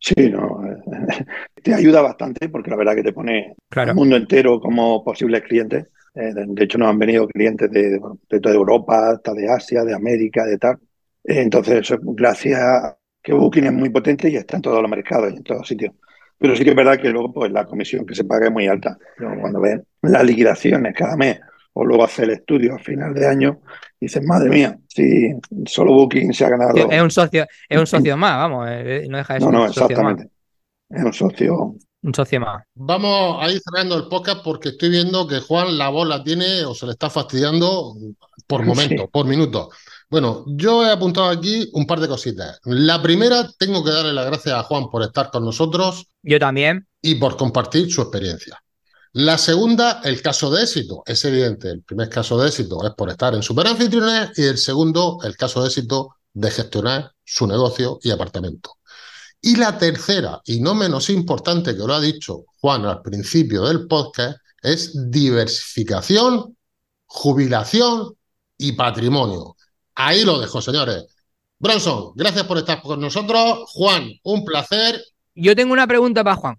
Sí, 0.00 0.28
no, 0.28 0.60
te 1.62 1.72
ayuda 1.72 2.02
bastante 2.02 2.48
porque 2.48 2.70
la 2.70 2.76
verdad 2.76 2.96
que 2.96 3.02
te 3.02 3.12
pone 3.12 3.54
el 3.70 3.94
mundo 3.94 4.16
entero 4.16 4.60
como 4.60 5.04
posibles 5.04 5.42
clientes. 5.42 5.86
Eh, 6.14 6.32
de 6.34 6.64
hecho, 6.64 6.78
nos 6.78 6.88
han 6.88 6.98
venido 6.98 7.28
clientes 7.28 7.70
de, 7.70 8.00
de 8.28 8.40
toda 8.40 8.54
Europa, 8.54 9.10
hasta 9.10 9.32
de 9.32 9.48
Asia, 9.48 9.84
de 9.84 9.94
América, 9.94 10.44
de 10.44 10.58
tal. 10.58 10.78
Entonces, 11.24 11.92
gracias 12.02 12.60
a 12.60 12.98
que 13.22 13.32
Booking 13.32 13.64
es 13.64 13.72
muy 13.72 13.90
potente 13.90 14.30
y 14.30 14.36
está 14.36 14.56
en 14.56 14.62
todos 14.62 14.80
los 14.80 14.90
mercados 14.90 15.32
y 15.32 15.36
en 15.36 15.42
todos 15.42 15.66
sitios. 15.66 15.94
Pero 16.38 16.56
sí 16.56 16.64
que 16.64 16.70
es 16.70 16.76
verdad 16.76 16.98
que 16.98 17.10
luego 17.10 17.32
pues 17.32 17.52
la 17.52 17.66
comisión 17.66 18.06
que 18.06 18.14
se 18.14 18.24
paga 18.24 18.46
es 18.46 18.52
muy 18.52 18.66
alta. 18.66 18.96
Cuando 19.18 19.60
ven 19.60 19.84
las 20.02 20.24
liquidaciones 20.24 20.94
cada 20.94 21.16
mes 21.16 21.38
o 21.74 21.84
luego 21.84 22.04
hace 22.04 22.24
el 22.24 22.30
estudio 22.30 22.74
a 22.74 22.78
final 22.78 23.12
de 23.12 23.26
año, 23.26 23.60
dices, 24.00 24.24
madre 24.24 24.48
mía, 24.48 24.78
si 24.88 25.34
solo 25.66 25.92
Booking 25.92 26.32
se 26.32 26.46
ha 26.46 26.48
ganado. 26.48 26.90
Es 26.90 27.02
un 27.02 27.10
socio, 27.10 27.46
es 27.68 27.78
un 27.78 27.86
socio 27.86 28.16
más, 28.16 28.36
vamos, 28.36 28.66
eh, 28.70 29.06
no 29.08 29.18
deja 29.18 29.34
de 29.34 29.40
ser. 29.40 29.50
No, 29.50 29.58
no, 29.58 29.66
exactamente. 29.66 30.30
Es 30.88 31.04
un 31.04 31.12
socio. 31.12 31.76
Un 32.02 32.14
socio 32.14 32.40
más. 32.40 32.64
Vamos 32.74 33.36
a 33.40 33.50
ir 33.50 33.60
cerrando 33.60 33.96
el 33.96 34.08
podcast 34.08 34.42
porque 34.42 34.70
estoy 34.70 34.88
viendo 34.88 35.28
que 35.28 35.40
Juan 35.40 35.76
la 35.76 35.90
bola 35.90 36.24
tiene 36.24 36.64
o 36.64 36.74
se 36.74 36.86
le 36.86 36.92
está 36.92 37.10
fastidiando 37.10 37.94
por 38.46 38.64
momento, 38.64 39.08
por 39.08 39.26
minuto. 39.26 39.68
Bueno, 40.10 40.44
yo 40.48 40.84
he 40.84 40.90
apuntado 40.90 41.28
aquí 41.28 41.70
un 41.72 41.86
par 41.86 42.00
de 42.00 42.08
cositas. 42.08 42.58
La 42.64 43.00
primera, 43.00 43.48
tengo 43.56 43.84
que 43.84 43.92
darle 43.92 44.12
las 44.12 44.26
gracias 44.26 44.56
a 44.56 44.64
Juan 44.64 44.90
por 44.90 45.02
estar 45.02 45.30
con 45.30 45.44
nosotros. 45.44 46.08
Yo 46.22 46.40
también. 46.40 46.88
Y 47.00 47.14
por 47.14 47.36
compartir 47.36 47.92
su 47.92 48.02
experiencia. 48.02 48.60
La 49.12 49.38
segunda, 49.38 50.00
el 50.02 50.20
caso 50.20 50.50
de 50.50 50.62
éxito. 50.62 51.04
Es 51.06 51.24
evidente, 51.24 51.70
el 51.70 51.82
primer 51.84 52.08
caso 52.08 52.36
de 52.38 52.48
éxito 52.48 52.84
es 52.84 52.92
por 52.94 53.08
estar 53.08 53.34
en 53.36 53.42
Superanfitriones 53.42 54.36
y 54.36 54.42
el 54.42 54.58
segundo, 54.58 55.18
el 55.22 55.36
caso 55.36 55.62
de 55.62 55.68
éxito 55.68 56.16
de 56.32 56.50
gestionar 56.50 57.12
su 57.24 57.46
negocio 57.46 58.00
y 58.02 58.10
apartamento. 58.10 58.78
Y 59.40 59.56
la 59.56 59.78
tercera, 59.78 60.40
y 60.44 60.60
no 60.60 60.74
menos 60.74 61.08
importante 61.08 61.76
que 61.76 61.86
lo 61.86 61.94
ha 61.94 62.00
dicho 62.00 62.44
Juan 62.60 62.84
al 62.84 63.00
principio 63.00 63.62
del 63.62 63.86
podcast, 63.86 64.38
es 64.60 65.10
diversificación, 65.10 66.56
jubilación 67.06 68.12
y 68.58 68.72
patrimonio. 68.72 69.56
Ahí 70.06 70.24
lo 70.24 70.40
dejo, 70.40 70.62
señores. 70.62 71.06
Bronson, 71.58 72.12
gracias 72.14 72.46
por 72.46 72.56
estar 72.56 72.80
con 72.80 73.00
nosotros. 73.00 73.64
Juan, 73.66 74.10
un 74.22 74.44
placer. 74.46 74.98
Yo 75.34 75.54
tengo 75.54 75.74
una 75.74 75.86
pregunta 75.86 76.24
para 76.24 76.36
Juan. 76.36 76.58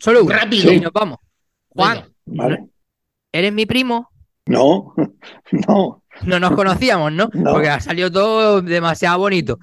Solo 0.00 0.24
una. 0.24 0.38
Rápido. 0.38 0.72
nos 0.80 0.92
vamos. 0.92 1.18
Juan, 1.68 2.10
¿eres 3.32 3.52
mi 3.52 3.66
primo? 3.66 4.08
No, 4.46 4.94
no. 5.68 6.02
No 6.22 6.40
nos 6.40 6.52
conocíamos, 6.52 7.12
¿no? 7.12 7.30
Porque 7.30 7.68
ha 7.68 7.80
salido 7.80 8.10
todo 8.10 8.60
demasiado 8.62 9.18
bonito. 9.18 9.58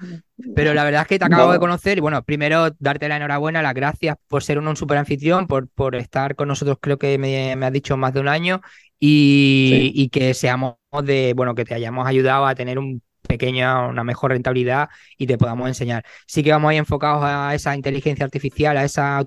Pero 0.54 0.72
la 0.74 0.82
verdad 0.82 1.02
es 1.02 1.08
que 1.08 1.18
te 1.18 1.24
acabo 1.24 1.52
de 1.52 1.58
conocer. 1.58 1.98
Y 1.98 2.00
bueno, 2.00 2.22
primero 2.22 2.70
darte 2.78 3.08
la 3.08 3.16
enhorabuena, 3.16 3.62
las 3.62 3.74
gracias 3.74 4.16
por 4.28 4.42
ser 4.42 4.58
un, 4.58 4.76
super 4.76 4.96
anfitrión, 4.96 5.46
por, 5.46 5.68
por 5.68 5.94
estar 5.94 6.34
con 6.36 6.48
nosotros, 6.48 6.78
creo 6.80 6.98
que 6.98 7.18
me, 7.18 7.54
me 7.54 7.66
has 7.66 7.72
dicho 7.72 7.96
más 7.96 8.14
de 8.14 8.20
un 8.20 8.28
año. 8.28 8.60
Y, 8.98 9.92
y, 9.94 10.08
que 10.08 10.34
seamos 10.34 10.76
de, 11.04 11.32
bueno, 11.36 11.54
que 11.54 11.64
te 11.64 11.74
hayamos 11.74 12.06
ayudado 12.06 12.46
a 12.46 12.54
tener 12.56 12.78
un 12.80 13.00
pequeña, 13.26 13.86
una 13.86 14.04
mejor 14.04 14.32
rentabilidad 14.32 14.88
y 15.16 15.26
te 15.26 15.38
podamos 15.38 15.68
enseñar. 15.68 16.04
Sí 16.26 16.42
que 16.42 16.50
vamos 16.50 16.70
ahí 16.70 16.76
enfocados 16.76 17.22
a 17.24 17.54
esa 17.54 17.74
inteligencia 17.74 18.24
artificial, 18.24 18.76
a 18.76 18.84
esa 18.84 19.18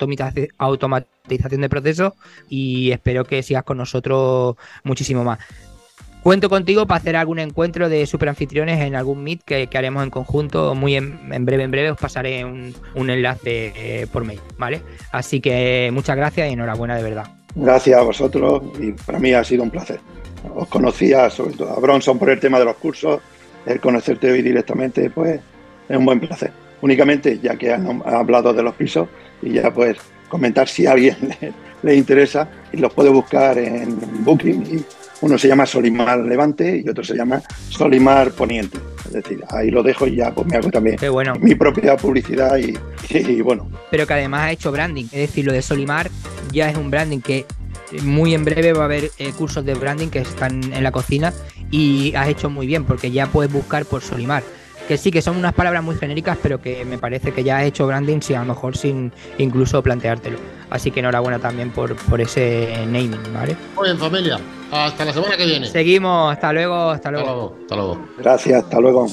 automatización 0.58 1.62
de 1.62 1.69
procesos 1.69 2.13
y 2.49 2.91
espero 2.91 3.25
que 3.25 3.43
sigas 3.43 3.63
con 3.63 3.77
nosotros 3.77 4.56
muchísimo 4.84 5.23
más. 5.23 5.39
Cuento 6.23 6.49
contigo 6.49 6.86
para 6.86 6.99
hacer 6.99 7.15
algún 7.15 7.39
encuentro 7.39 7.89
de 7.89 8.06
superanfitriones 8.06 8.80
en 8.82 8.95
algún 8.95 9.23
meet 9.23 9.41
que, 9.43 9.67
haremos 9.73 10.04
en 10.04 10.12
conjunto. 10.12 10.75
Muy 10.75 10.95
en, 10.95 11.45
breve, 11.45 11.63
en 11.63 11.71
breve 11.71 11.89
os 11.89 11.97
pasaré 11.97 12.45
un, 12.45 12.75
enlace 12.95 13.73
eh, 13.75 14.08
por 14.12 14.23
mail, 14.23 14.39
¿vale? 14.56 14.84
Así 15.12 15.41
que 15.41 15.89
muchas 15.91 16.15
gracias 16.15 16.47
y 16.49 16.54
enhorabuena 16.54 16.95
de 16.95 17.04
verdad. 17.04 17.25
Gracias 17.56 17.99
a 17.99 18.04
vosotros 18.04 18.62
y 18.80 18.91
para 18.91 19.17
mí 19.17 19.34
ha 19.34 19.43
sido 19.43 19.63
un 19.63 19.71
placer. 19.71 19.99
Os 20.56 20.67
conocía 20.67 21.27
sobre 21.32 21.56
todo 21.56 21.75
a 21.75 21.80
Bronson 21.80 22.19
por 22.19 22.30
el 22.30 22.39
tema 22.39 22.60
de 22.60 22.65
los 22.65 22.75
cursos 22.75 23.19
el 23.65 23.80
conocerte 23.80 24.32
hoy 24.32 24.41
directamente, 24.41 25.10
pues 25.10 25.39
es 25.88 25.97
un 25.97 26.06
buen 26.06 26.19
placer. 26.19 26.52
Únicamente, 26.82 27.39
ya 27.39 27.56
que 27.56 27.74
han 27.74 28.02
hablado 28.06 28.54
de 28.54 28.63
los 28.63 28.74
pisos, 28.76 29.08
y 29.41 29.54
ya 29.54 29.74
pues 29.74 29.97
comentar 30.30 30.67
si 30.67 30.86
a 30.88 30.93
alguien 30.93 31.15
le, 31.84 31.95
interesa, 31.95 32.50
y 32.71 32.78
los 32.78 32.93
puede 32.93 33.10
buscar 33.10 33.58
en 33.58 33.97
Booking. 34.24 34.63
Y 34.63 34.86
uno 35.21 35.38
se 35.38 35.47
llama 35.47 35.65
Solimar 35.65 36.19
Levante 36.19 36.82
y 36.84 36.89
otro 36.89 37.04
se 37.04 37.15
llama 37.15 37.41
Solimar 37.69 38.32
Poniente. 38.32 38.80
Es 39.06 39.12
decir, 39.12 39.43
ahí 39.50 39.69
lo 39.69 39.84
dejo 39.84 40.08
y 40.08 40.15
ya 40.15 40.34
pues 40.34 40.47
me 40.47 40.58
hago 40.58 40.71
también 40.71 40.97
bueno. 41.12 41.36
mi 41.39 41.54
propia 41.54 41.95
publicidad 41.97 42.58
y, 42.58 42.78
y, 43.10 43.41
bueno. 43.41 43.69
Pero 43.91 44.08
que 44.08 44.13
además 44.13 44.43
ha 44.43 44.52
hecho 44.52 44.71
branding, 44.71 45.06
es 45.06 45.12
decir, 45.12 45.45
lo 45.45 45.54
de 45.54 45.62
Solimar 45.62 46.10
ya 46.52 46.69
es 46.69 46.78
un 46.78 46.89
branding 46.89 47.19
que 47.19 47.45
muy 48.04 48.34
en 48.34 48.45
breve 48.45 48.74
va 48.74 48.84
a 48.84 48.86
haber 48.86 49.12
eh, 49.17 49.32
cursos 49.38 49.65
de 49.65 49.74
branding 49.74 50.08
que 50.08 50.19
están 50.19 50.74
en 50.74 50.84
la 50.84 50.91
cocina 50.91 51.34
y 51.71 52.13
has 52.15 52.27
hecho 52.27 52.49
muy 52.49 52.67
bien 52.67 52.86
porque 52.86 53.10
ya 53.12 53.27
puedes 53.27 53.51
buscar 53.51 53.86
por 53.86 54.01
Solimar. 54.01 54.43
Que 54.88 54.97
sí, 54.97 55.10
que 55.10 55.21
son 55.21 55.38
unas 55.38 55.53
palabras 55.53 55.84
muy 55.84 55.95
genéricas, 55.95 56.38
pero 56.41 56.62
que 56.62 56.84
me 56.84 56.97
parece 56.97 57.31
que 57.31 57.43
ya 57.43 57.60
has 57.60 57.63
hecho 57.63 57.88
branding, 57.88 58.19
sí, 58.19 58.34
a 58.34 58.39
lo 58.39 58.45
mejor 58.45 58.75
sin 58.75 59.13
incluso 59.38 59.81
planteártelo. 59.81 60.38
Así 60.69 60.91
que 60.91 60.99
enhorabuena 60.99 61.39
también 61.39 61.71
por, 61.71 61.95
por 61.95 62.19
ese 62.19 62.86
naming, 62.88 63.21
¿vale? 63.34 63.55
Muy 63.75 63.86
bien, 63.88 63.97
familia. 63.97 64.39
Hasta 64.71 65.05
la 65.05 65.13
semana 65.13 65.38
que 65.38 65.45
viene. 65.45 65.67
Seguimos, 65.67 66.34
hasta 66.34 66.51
luego, 66.51 66.89
hasta 66.89 67.12
luego. 67.12 67.27
Hasta 67.29 67.36
luego. 67.36 67.57
Hasta 67.62 67.75
luego. 67.75 68.07
Gracias, 68.17 68.63
hasta 68.63 68.79
luego. 68.79 69.07